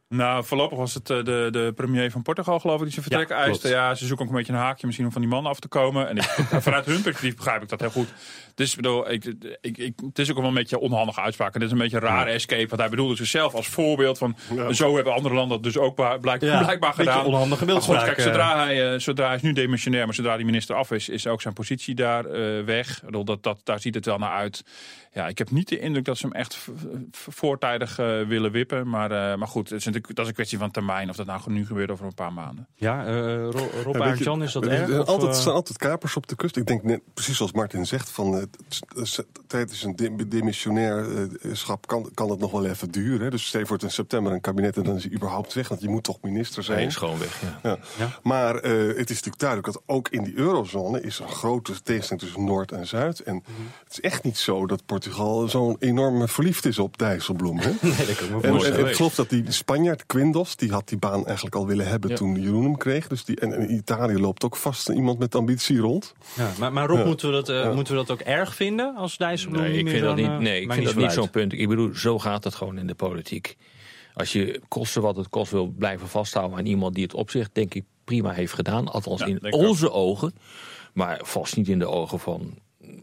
Nou, 0.09 0.45
voorlopig 0.45 0.77
was 0.77 0.93
het 0.93 1.09
eh, 1.09 1.23
de, 1.23 1.47
de 1.51 1.71
premier 1.75 2.11
van 2.11 2.21
Portugal, 2.21 2.59
geloof 2.59 2.77
ik, 2.77 2.83
die 2.83 2.91
zijn 2.91 3.05
vertrek 3.05 3.29
Ja, 3.29 3.35
eiste. 3.35 3.69
Ja, 3.69 3.95
ze 3.95 4.05
zoeken 4.05 4.25
ook 4.25 4.31
een 4.31 4.37
beetje 4.37 4.53
een 4.53 4.59
haakje 4.59 4.85
misschien 4.85 5.05
om 5.05 5.11
van 5.11 5.21
die 5.21 5.29
man 5.29 5.45
af 5.45 5.59
te 5.59 5.67
komen. 5.67 6.07
En 6.07 6.17
ik, 6.17 6.23
vanuit 6.67 6.85
hun 6.85 7.01
perspectief 7.01 7.35
begrijp 7.35 7.61
ik 7.61 7.69
dat 7.69 7.79
heel 7.79 7.89
goed. 7.89 8.13
Dus 8.55 8.75
bedoel, 8.75 9.11
ik, 9.11 9.25
ik, 9.61 9.77
ik, 9.77 9.93
het 10.05 10.19
is 10.19 10.29
ook 10.31 10.37
wel 10.37 10.47
een 10.47 10.53
beetje 10.53 10.75
een 10.75 10.81
onhandige 10.81 11.21
uitspraak. 11.21 11.53
En 11.53 11.59
dit 11.59 11.67
is 11.67 11.73
een 11.73 11.81
beetje 11.81 11.97
een 11.97 12.03
rare 12.03 12.29
escape. 12.31 12.67
Want 12.67 12.81
hij 12.81 12.89
bedoelde 12.89 13.15
zichzelf 13.15 13.53
als 13.53 13.67
voorbeeld 13.67 14.17
van... 14.17 14.35
zo 14.71 14.95
hebben 14.95 15.13
andere 15.13 15.35
landen 15.35 15.61
dat 15.61 15.73
dus 15.73 15.77
ook 15.81 15.95
blijk, 16.21 16.41
Ja, 16.41 16.63
blijkbaar 16.63 16.93
gedaan. 16.93 17.25
onhandige 17.25 17.57
goed, 17.57 17.67
beeldspraak, 17.67 18.05
kijk, 18.05 18.17
eh. 18.17 18.23
zodra 18.23 18.63
hij, 18.63 18.93
eh, 18.93 18.99
zodra 18.99 19.25
hij 19.25 19.35
is 19.35 19.41
nu 19.41 19.53
demissionair, 19.53 20.05
maar 20.05 20.15
zodra 20.15 20.35
die 20.35 20.45
minister 20.45 20.75
af 20.75 20.91
is... 20.91 21.09
is 21.09 21.27
ook 21.27 21.41
zijn 21.41 21.53
positie 21.53 21.95
daar 21.95 22.25
eh, 22.25 22.63
weg. 22.63 23.01
Bedoel, 23.05 23.25
dat, 23.25 23.43
dat, 23.43 23.59
daar 23.63 23.79
ziet 23.79 23.95
het 23.95 24.05
wel 24.05 24.17
naar 24.17 24.33
uit. 24.33 24.63
Ja, 25.17 25.27
ik 25.27 25.37
heb 25.37 25.51
niet 25.51 25.67
de 25.67 25.79
indruk 25.79 26.05
dat 26.05 26.17
ze 26.17 26.25
hem 26.27 26.35
echt 26.35 26.67
voortijdig 27.11 27.99
eh, 27.99 28.21
willen 28.21 28.51
wippen. 28.51 28.89
Maar, 28.89 29.11
eh, 29.11 29.37
maar 29.37 29.47
goed, 29.47 29.69
het 29.69 29.79
is 29.79 29.85
natuurlijk, 29.97 30.15
dat 30.15 30.19
is 30.25 30.27
een 30.27 30.33
kwestie 30.35 30.57
van 30.57 30.71
termijn. 30.71 31.09
Of 31.09 31.15
dat 31.15 31.25
nou 31.25 31.41
nu 31.45 31.65
gebeurt 31.65 31.91
over 31.91 32.05
een 32.05 32.13
paar 32.13 32.33
maanden. 32.33 32.67
Ja, 32.75 33.05
eh, 33.05 33.13
Ro- 33.13 33.49
Rob 33.49 33.59
Ja, 33.75 33.83
weet 33.85 33.93
je, 33.93 33.99
Aartjan, 34.03 34.43
is 34.43 34.51
dat 34.51 34.65
er- 34.65 34.71
erg? 34.71 34.89
Er, 34.89 35.03
altijd, 35.05 35.31
eh? 35.35 35.39
staan 35.39 35.53
altijd 35.53 35.77
kapers 35.77 36.15
op 36.15 36.27
de 36.27 36.35
kust. 36.35 36.55
Ik 36.57 36.65
denk 36.65 36.83
net, 36.83 37.01
precies 37.13 37.37
zoals 37.37 37.51
Martin 37.51 37.85
zegt, 37.85 38.09
van, 38.09 38.35
eh, 38.37 38.41
t- 38.69 38.81
t- 39.13 39.25
tijdens 39.47 39.83
een 39.83 39.95
de- 39.95 40.27
demissionairschap 40.27 41.87
kan, 41.87 42.09
kan 42.13 42.29
het 42.29 42.39
nog 42.39 42.51
wel 42.51 42.65
even 42.65 42.91
duren. 42.91 43.21
hè. 43.21 43.29
Dus 43.29 43.45
stel 43.45 43.65
voor 43.65 43.75
het 43.75 43.83
in 43.83 43.91
september 43.91 44.31
een 44.33 44.41
kabinet 44.41 44.77
en 44.77 44.83
dan 44.83 44.95
is 44.95 45.03
hij 45.03 45.13
überhaupt 45.13 45.53
weg. 45.53 45.67
Want 45.67 45.81
je 45.81 45.89
moet 45.89 46.03
toch 46.03 46.17
minister 46.21 46.63
zijn. 46.63 46.87
Is 46.87 46.95
gewoon 46.95 47.19
weg, 47.19 47.41
ja. 47.41 47.59
Ja. 47.69 47.77
Ja. 47.97 48.19
Maar 48.23 48.55
eh, 48.55 48.71
het 48.87 49.09
is 49.09 49.15
natuurlijk 49.15 49.39
duidelijk 49.39 49.73
dat 49.73 49.81
ook 49.85 50.09
in 50.09 50.23
die 50.23 50.35
eurozone 50.37 51.01
is 51.01 51.19
een 51.19 51.27
grote 51.29 51.81
tegenstelling 51.83 52.23
tussen 52.25 52.45
Noord 52.45 52.71
en 52.71 52.87
Zuid. 52.87 53.19
En 53.19 53.35
het 53.83 53.91
is 53.91 54.01
echt 54.01 54.23
niet 54.23 54.37
zo 54.37 54.65
dat 54.65 54.85
Portugal 54.85 55.47
zo'n 55.49 55.75
enorm 55.79 56.27
verliefd 56.27 56.65
is 56.65 56.79
op 56.79 56.97
Dijsselbloem. 56.97 57.57
Hè? 57.59 57.69
Nee, 57.81 58.05
dat 58.05 58.15
kan 58.15 58.25
ik 58.27 58.33
me 58.33 58.41
En, 58.41 58.49
voorstellen. 58.49 58.79
en 58.79 58.87
ik 58.89 58.95
geloof 58.95 59.15
dat 59.15 59.29
die 59.29 59.51
Spanjaard, 59.87 60.05
Quindos, 60.05 60.55
die 60.55 60.71
had 60.71 60.87
die 60.89 60.97
baan 60.97 61.25
eigenlijk 61.25 61.55
al 61.55 61.67
willen 61.67 61.87
hebben 61.87 62.15
toen 62.15 62.41
Jeroen 62.41 62.63
hem 62.63 62.77
kreeg. 62.77 63.07
Dus 63.07 63.25
die, 63.25 63.39
en, 63.39 63.53
en 63.53 63.69
in 63.69 63.75
Italië 63.75 64.19
loopt 64.19 64.43
ook 64.43 64.55
vast 64.55 64.89
iemand 64.89 65.19
met 65.19 65.35
ambitie 65.35 65.77
rond. 65.79 66.13
Ja, 66.35 66.51
maar, 66.59 66.73
maar 66.73 66.87
Rob, 66.87 66.97
Ja. 66.97 67.05
moeten, 67.05 67.27
we 67.27 67.33
dat, 67.33 67.49
eh, 67.49 67.55
Ja. 67.63 67.73
moeten 67.73 67.93
we 67.93 67.99
dat 68.05 68.11
ook 68.11 68.19
erg 68.27 68.55
vinden 68.55 68.95
als 68.95 69.17
Dijsselbloem 69.17 69.61
Nee, 69.61 69.71
niet 69.71 69.79
ik 69.81 69.87
vind 69.89 70.03
dat 70.03 70.15
niet, 70.15 70.25
eh, 70.25 70.37
nee, 70.37 70.61
ik 70.61 70.71
vind 70.73 70.85
dat 70.85 70.95
niet 70.95 71.11
zo'n 71.11 71.29
punt. 71.29 71.53
Ik 71.53 71.67
bedoel, 71.67 71.93
zo 71.95 72.19
gaat 72.19 72.43
het 72.43 72.55
gewoon 72.55 72.77
in 72.77 72.87
de 72.87 72.95
politiek. 72.95 73.57
Als 74.13 74.31
je 74.31 74.61
kosten 74.67 75.01
wat 75.01 75.15
het 75.15 75.29
kost 75.29 75.51
wil 75.51 75.67
blijven 75.67 76.07
vasthouden 76.07 76.57
aan 76.57 76.65
iemand 76.65 76.93
die 76.93 77.03
het 77.03 77.13
op 77.13 77.29
zich, 77.29 77.49
denk 77.51 77.73
ik, 77.73 77.83
prima 78.03 78.31
heeft 78.31 78.53
gedaan. 78.53 78.87
Althans 78.87 79.19
Ja, 79.19 79.25
in 79.25 79.43
ook. 79.43 79.53
onze 79.53 79.91
ogen. 79.91 80.33
Maar 80.93 81.19
vast 81.23 81.55
niet 81.55 81.67
in 81.67 81.79
de 81.79 81.87
ogen 81.87 82.19
van, 82.19 82.53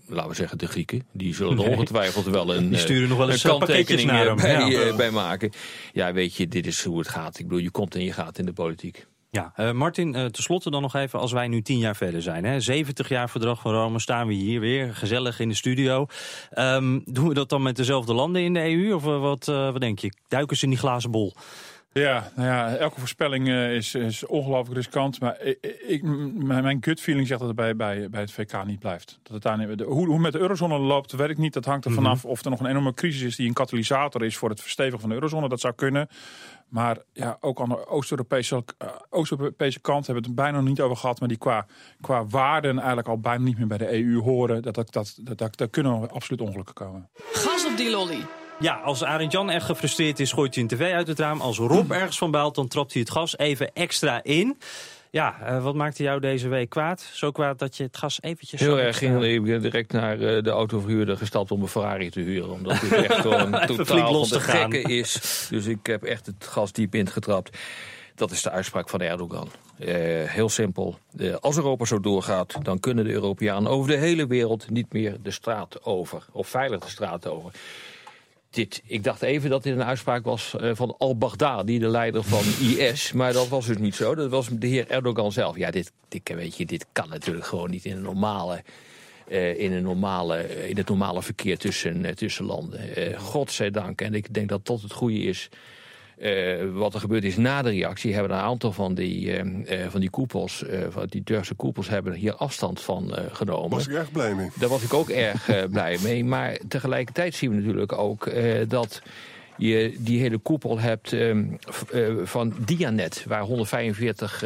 laten 0.07 0.31
we 0.31 0.37
zeggen, 0.37 0.59
de 0.59 0.67
Grieken. 0.67 1.07
Die 1.12 1.35
zullen 1.35 1.57
Nee. 1.57 1.69
ongetwijfeld 1.69 2.25
wel 2.27 2.55
een, 2.55 2.69
Die 2.71 2.79
sturen 2.79 3.03
eh, 3.03 3.09
nog 3.09 3.19
wel 3.19 3.27
een 3.27 3.33
eens, 3.33 3.45
eh, 3.45 3.59
pakketjes 3.59 3.87
kanttekening 4.05 4.11
naar 4.11 4.27
eh, 4.27 4.61
bij, 4.69 4.71
Ja. 4.71 4.88
eh, 4.88 4.97
bij 4.97 5.11
maken. 5.11 5.51
Ja, 5.93 6.12
weet 6.12 6.35
je, 6.37 6.49
dit 6.49 6.67
is 6.67 6.85
hoe 6.85 6.99
het 6.99 7.09
gaat. 7.09 7.38
Ik 7.38 7.45
bedoel, 7.49 7.62
je 7.62 7.71
komt 7.71 7.95
en 7.95 8.05
je 8.05 8.12
gaat 8.12 8.38
in 8.38 8.45
de 8.47 8.53
politiek. 8.53 9.07
Ja, 9.31 9.53
eh, 9.57 9.71
Martin, 9.73 10.14
eh 10.14 10.25
tenslotte 10.25 10.71
dan 10.71 10.83
nog 10.83 10.95
even, 10.95 11.19
als 11.19 11.33
wij 11.33 11.49
nu 11.49 11.62
tien 11.62 11.79
jaar 11.79 11.97
verder 11.97 12.23
zijn. 12.23 12.45
Hè, 12.45 12.61
70 12.61 13.09
jaar 13.09 13.31
verdrag 13.31 13.61
van 13.61 13.73
Rome, 13.73 14.01
staan 14.01 14.27
we 14.27 14.33
hier 14.35 14.61
weer, 14.61 14.95
gezellig 14.95 15.40
in 15.40 15.49
de 15.49 15.55
studio. 15.55 16.07
Ehm, 16.51 17.01
doen 17.05 17.29
we 17.29 17.35
dat 17.35 17.49
dan 17.49 17.62
met 17.62 17.77
dezelfde 17.77 18.14
landen 18.14 18.43
in 18.43 18.55
de 18.55 18.61
EU? 18.61 18.93
Of 18.95 19.07
eh, 19.07 19.21
wat, 19.21 19.49
eh, 19.49 19.73
wat 19.73 19.81
denk 19.81 19.99
je? 19.99 20.12
Duiken 20.29 20.57
ze 20.57 20.64
in 20.64 20.71
die 20.71 20.79
glazen 20.79 21.11
bol? 21.11 21.35
Ja, 21.95 22.31
nou 22.37 22.49
ja, 22.49 22.77
elke 22.77 22.99
voorspelling 23.01 23.49
eh, 23.49 23.75
is, 23.75 23.95
is 23.95 24.27
ongelooflijk 24.27 24.77
riskant. 24.77 25.21
Maar 25.21 25.41
ik, 25.87 26.03
mijn 26.35 26.79
gut 26.81 27.01
feeling 27.01 27.27
zegt 27.27 27.39
dat 27.41 27.49
het 27.49 27.57
bij, 27.59 27.77
bij, 27.77 28.11
bij 28.11 28.21
het 28.21 28.33
VK 28.33 28.65
niet 28.65 28.79
blijft. 28.79 29.19
Dat 29.23 29.33
het 29.33 29.43
daar 29.43 29.59
niet, 29.59 29.79
de- 29.79 29.85
hoe, 29.85 30.07
hoe 30.07 30.19
met 30.19 30.33
de 30.33 30.39
eurozone 30.39 30.79
loopt, 30.79 31.13
weet 31.13 31.29
ik 31.31 31.39
niet. 31.39 31.53
Dat 31.53 31.65
hangt 31.65 31.85
er 31.85 31.91
Mhm. 31.91 32.03
vanaf 32.03 32.25
of 32.25 32.45
er 32.45 32.51
nog 32.51 32.61
een 32.61 32.67
enorme 32.67 32.95
crisis 32.95 33.23
is 33.23 33.37
die 33.37 33.47
een 33.49 33.53
katalysator 33.55 34.25
is 34.25 34.37
voor 34.37 34.49
het 34.51 34.61
verstevigen 34.61 35.01
van 35.01 35.09
de 35.09 35.15
eurozone. 35.15 35.49
Dat 35.49 35.61
zou 35.61 35.75
kunnen. 35.75 36.09
Maar 36.69 36.97
ja, 37.13 37.37
ook 37.41 37.61
aan 37.61 37.69
de 37.69 37.87
Oost-Europese 37.89 38.65
eh, 38.79 38.89
Oost-Europese 39.11 39.81
kant 39.81 40.07
hebben 40.07 40.23
we 40.25 40.29
het 40.31 40.39
bijna 40.39 40.59
nog 40.59 40.69
niet 40.69 40.81
over 40.81 40.97
gehad. 40.97 41.19
Maar 41.21 41.29
die 41.29 41.39
qua, 41.39 41.67
qua 42.01 42.27
waarden 42.27 42.79
eigenlijk 42.79 43.09
al 43.09 43.19
bijna 43.21 43.45
niet 43.45 43.59
meer 43.59 43.67
bij 43.67 43.79
de 43.79 43.93
EU 43.93 44.21
horen. 44.21 44.63
Dat, 44.63 44.75
dat, 44.75 44.93
dat, 44.93 45.19
dat, 45.23 45.39
dat, 45.39 45.57
daar 45.57 45.69
kunnen 45.69 46.11
absoluut 46.11 46.41
ongelukken 46.41 46.75
komen. 46.75 47.09
Gas 47.33 47.67
op 47.67 47.77
die 47.77 47.91
lolly. 47.91 48.19
Ja, 48.61 48.75
als 48.75 49.05
Arend 49.05 49.33
Jan 49.33 49.51
echt 49.51 49.64
gefrustreerd 49.64 50.21
is, 50.21 50.33
gooit 50.33 50.55
hij 50.55 50.62
een 50.62 50.69
tv 50.69 50.93
uit 50.93 51.07
het 51.07 51.19
raam. 51.19 51.40
Als 51.40 51.59
Rob 51.59 51.93
ergens 51.93 52.19
van 52.19 52.31
baalt, 52.31 52.55
dan 52.55 52.69
trapt 52.69 52.93
hij 52.93 53.03
het 53.03 53.11
gas 53.11 53.38
even 53.38 53.73
extra 53.73 54.23
in. 54.23 54.59
Ja, 55.11 55.40
eh, 55.40 55.62
wat 55.62 55.75
maakte 55.75 56.03
jou 56.03 56.21
deze 56.21 56.49
week 56.49 56.69
kwaad? 56.69 57.11
Zo 57.12 57.31
kwaad 57.31 57.59
dat 57.59 57.77
je 57.77 57.83
het 57.83 57.97
gas 57.97 58.23
eventjes... 58.23 58.61
Heel 58.61 58.81
erg 58.81 58.99
ging 58.99 59.25
ik 59.25 59.43
ben 59.45 59.62
direct 59.62 59.93
naar 59.93 60.21
eh, 60.21 60.43
de 60.43 60.51
autoverhuurder 60.51 61.17
gestapt 61.17 61.51
om 61.51 61.62
een 61.62 61.69
Ferrari 61.69 62.11
te 62.11 62.21
huren. 62.21 62.51
Omdat 62.51 62.81
het 62.81 62.93
echt 63.11 63.21
gewoon 63.21 63.67
totaal 63.67 64.12
los 64.12 64.29
van 64.29 64.38
de 64.38 64.45
te 64.45 64.51
gaan. 64.51 64.73
gekke 64.73 64.93
is. 64.93 65.47
Dus 65.51 65.67
ik 65.67 65.87
heb 65.87 66.03
echt 66.03 66.27
het 66.27 66.47
gas 66.47 66.73
diep 66.73 66.95
ingetrapt. 66.95 67.59
Dat 68.14 68.31
is 68.31 68.43
de 68.43 68.51
uitspraak 68.51 68.88
van 68.88 69.01
Erdogan. 69.01 69.49
Eh, 69.79 69.95
heel 70.25 70.49
simpel. 70.49 70.99
Als 71.40 71.57
Europa 71.57 71.85
zo 71.85 72.01
doorgaat, 72.01 72.55
dan 72.62 72.81
kunnen 72.81 73.05
de 73.05 73.12
Europeanen 73.12 73.71
over 73.71 73.90
de 73.90 73.97
hele 73.97 74.27
wereld 74.27 74.71
niet 74.71 74.93
meer 74.93 75.17
de 75.23 75.31
straat 75.31 75.85
over. 75.85 76.27
Of 76.33 76.49
veilig 76.49 76.81
de 76.81 76.90
straat 76.90 77.27
over. 77.27 77.53
Dit, 78.55 78.83
ik 78.87 79.05
dacht 79.05 79.23
even 79.23 79.51
dat 79.51 79.62
dit 79.62 79.75
een 79.75 79.85
uitspraak 79.85 80.25
was 80.25 80.55
uh, 80.61 80.71
van 80.75 80.95
al-Baghdadi, 80.99 81.79
de 81.79 81.88
leider 81.88 82.23
van 82.23 82.43
IS. 82.69 83.12
Maar 83.12 83.33
dat 83.33 83.49
was 83.49 83.67
dus 83.67 83.77
niet 83.77 83.95
zo. 83.95 84.14
Dat 84.14 84.31
was 84.31 84.49
de 84.49 84.67
heer 84.67 84.90
Erdogan 84.90 85.33
zelf. 85.33 85.57
Ja, 85.57 85.71
dit, 85.71 85.93
dit, 86.09 86.35
weet 86.35 86.57
je, 86.57 86.67
dit 86.67 86.87
kan 86.93 87.09
natuurlijk 87.09 87.47
gewoon 87.47 87.71
niet 87.71 87.85
in 87.85 87.97
een 87.97 88.03
normale... 88.03 88.62
Uh, 89.29 89.61
in, 89.61 89.73
een 89.73 89.83
normale, 89.83 90.69
in 90.69 90.77
het 90.77 90.88
normale 90.88 91.23
verkeer 91.23 91.59
tussen, 91.59 92.05
uh, 92.05 92.11
tussen 92.11 92.45
landen. 92.45 92.81
Godzijdank. 93.19 94.01
En 94.01 94.14
ik 94.14 94.35
denk 94.35 94.49
dat 94.49 94.64
tot 94.64 94.83
het 94.83 94.93
goede 94.93 95.19
is 95.19 95.49
uh, 96.18 96.72
wat 96.72 96.94
er 96.94 97.00
gebeurd 97.00 97.24
is 97.24 97.37
na 97.37 97.62
de 97.62 97.70
reactie, 97.70 98.14
hebben 98.14 98.33
een 98.33 98.42
aantal 98.42 98.72
van 98.72 98.94
die, 98.94 99.44
uh, 99.44 99.81
uh, 99.81 99.87
van 99.88 100.00
die 100.00 100.11
koepels, 100.11 100.64
van 100.90 101.07
die 101.09 101.22
Turkse 101.22 101.55
koepels, 101.55 101.88
hebben 101.88 102.12
hier 102.12 102.35
afstand 102.35 102.81
van 102.81 103.14
genomen. 103.33 103.70
Daar 103.70 103.79
was 103.79 103.88
ik 103.88 103.94
erg 103.94 104.12
blij 104.12 104.35
mee. 104.35 104.50
Daar 104.59 104.68
was 104.68 104.83
ik 104.83 104.94
ook 104.94 105.09
erg 105.09 105.68
blij 105.70 105.98
mee. 106.03 106.24
Maar 106.24 106.59
tegelijkertijd 106.68 107.35
zien 107.35 107.50
we 107.50 107.57
natuurlijk 107.57 107.92
ook 107.92 108.31
dat 108.68 109.03
je 109.57 109.96
die 109.98 110.20
hele 110.20 110.38
koepel 110.38 110.79
hebt 110.79 111.12
uh, 111.12 111.37
van 112.24 112.55
Dianet, 112.64 113.24
waar 113.29 113.42
145 113.42 114.44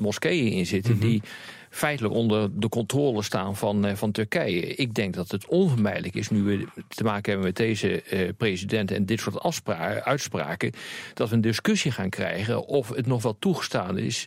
moskeeën 0.00 0.52
in 0.52 0.66
zitten, 0.66 0.94
mm 0.94 1.00
-hmm. 1.00 1.08
die 1.08 1.22
feitelijk 1.70 2.14
onder 2.14 2.60
de 2.60 2.68
controle 2.68 3.22
staan 3.22 3.56
van, 3.56 3.86
uh, 3.86 3.94
van 3.94 4.12
Turkije. 4.12 4.60
Ik 4.60 4.94
denk 4.94 5.14
dat 5.14 5.30
het 5.30 5.46
onvermijdelijk 5.46 6.14
is, 6.14 6.30
nu 6.30 6.42
we 6.42 6.66
te 6.88 7.04
maken 7.04 7.30
hebben 7.30 7.46
met 7.46 7.56
deze 7.56 8.02
uh, 8.12 8.28
president 8.36 8.90
en 8.90 9.06
dit 9.06 9.20
soort 9.20 9.64
uitspraken, 10.04 10.72
dat 11.14 11.28
we 11.28 11.34
een 11.34 11.40
discussie 11.40 11.90
gaan 11.90 12.10
krijgen 12.10 12.66
of 12.66 12.88
het 12.88 13.06
nog 13.06 13.22
wel 13.22 13.36
toegestaan 13.38 13.98
is 13.98 14.26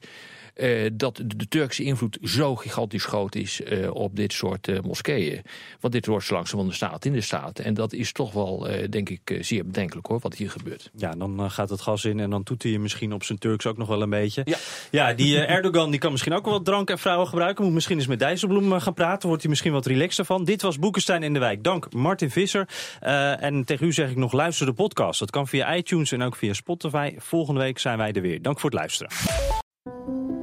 uh, 0.56 0.90
dat 0.94 1.22
de 1.26 1.48
Turkse 1.48 1.84
invloed 1.84 2.18
zo 2.24 2.56
gigantisch 2.56 3.06
groot 3.06 3.36
is 3.36 3.62
uh, 3.62 3.96
op 3.96 4.16
dit 4.16 4.34
soort 4.34 4.68
uh, 4.68 4.80
moskeeën. 4.80 5.42
Want 5.80 5.94
dit 5.94 6.06
wordt 6.06 6.26
zo 6.26 6.34
langzaam 6.34 6.60
van 6.60 6.68
de 6.68 6.74
staat 6.74 7.06
in 7.06 7.14
de 7.14 7.22
staat. 7.22 7.60
En 7.60 7.74
dat 7.74 7.94
is 7.94 8.12
toch 8.12 8.34
wel, 8.34 8.68
denk 8.90 9.10
ik, 9.10 9.38
zeer 9.42 9.66
bedenkelijk 9.66 10.08
hoor, 10.08 10.20
wat 10.20 10.36
hier 10.36 10.50
gebeurt. 10.50 10.90
Ja, 10.96 11.12
dan 11.12 11.52
gaat 11.52 11.70
het 11.70 11.82
gas 11.82 12.06
in 12.06 12.20
en 12.20 12.30
dan 12.30 12.42
doet 12.44 12.64
hij 12.64 12.78
misschien 12.78 13.14
op 13.14 13.24
zijn 13.24 13.38
Turks 13.38 13.66
ook 13.66 13.78
nog 13.78 13.88
wel 13.88 14.02
een 14.02 14.10
beetje. 14.10 14.42
Ja, 14.46 14.58
ja 14.92 15.14
die 15.14 15.40
Erdogan 15.40 15.92
die 15.92 16.00
kan 16.00 16.12
misschien 16.12 16.34
ook 16.34 16.46
wel 16.46 16.54
wat 16.54 16.66
drank 16.66 16.90
en 16.90 17.00
vrouwen 17.00 17.28
gebruiken. 17.28 17.64
Moet 17.64 17.74
misschien 17.74 17.98
eens 17.98 18.08
met 18.08 18.20
Dijsselbloem 18.20 18.80
gaan 18.80 18.94
praten. 18.94 19.28
Wordt 19.28 19.42
hij 19.42 19.52
misschien 19.52 19.72
wat 19.72 19.86
relaxter 19.86 20.26
van. 20.26 20.44
Dit 20.44 20.62
was 20.62 20.80
Boekenstein 20.80 21.24
in 21.24 21.34
de 21.34 21.40
Wijk. 21.40 21.64
Dank 21.64 21.94
Martin 21.94 22.32
Visser. 22.32 22.68
en 23.00 23.66
tegen 23.66 23.88
u 23.88 23.94
zeg 23.94 24.10
ik 24.10 24.18
nog, 24.18 24.32
luister 24.32 24.66
de 24.66 24.74
podcast. 24.74 25.20
Dat 25.20 25.30
kan 25.30 25.48
via 25.48 25.76
iTunes 25.76 26.12
en 26.12 26.22
ook 26.22 26.36
via 26.36 26.54
Spotify. 26.54 27.14
Volgende 27.18 27.60
week 27.60 27.80
zijn 27.80 27.98
wij 27.98 28.12
er 28.12 28.22
weer. 28.22 28.42
Dank 28.42 28.60
voor 28.60 28.70
het 28.70 28.80
luisteren. 28.80 29.61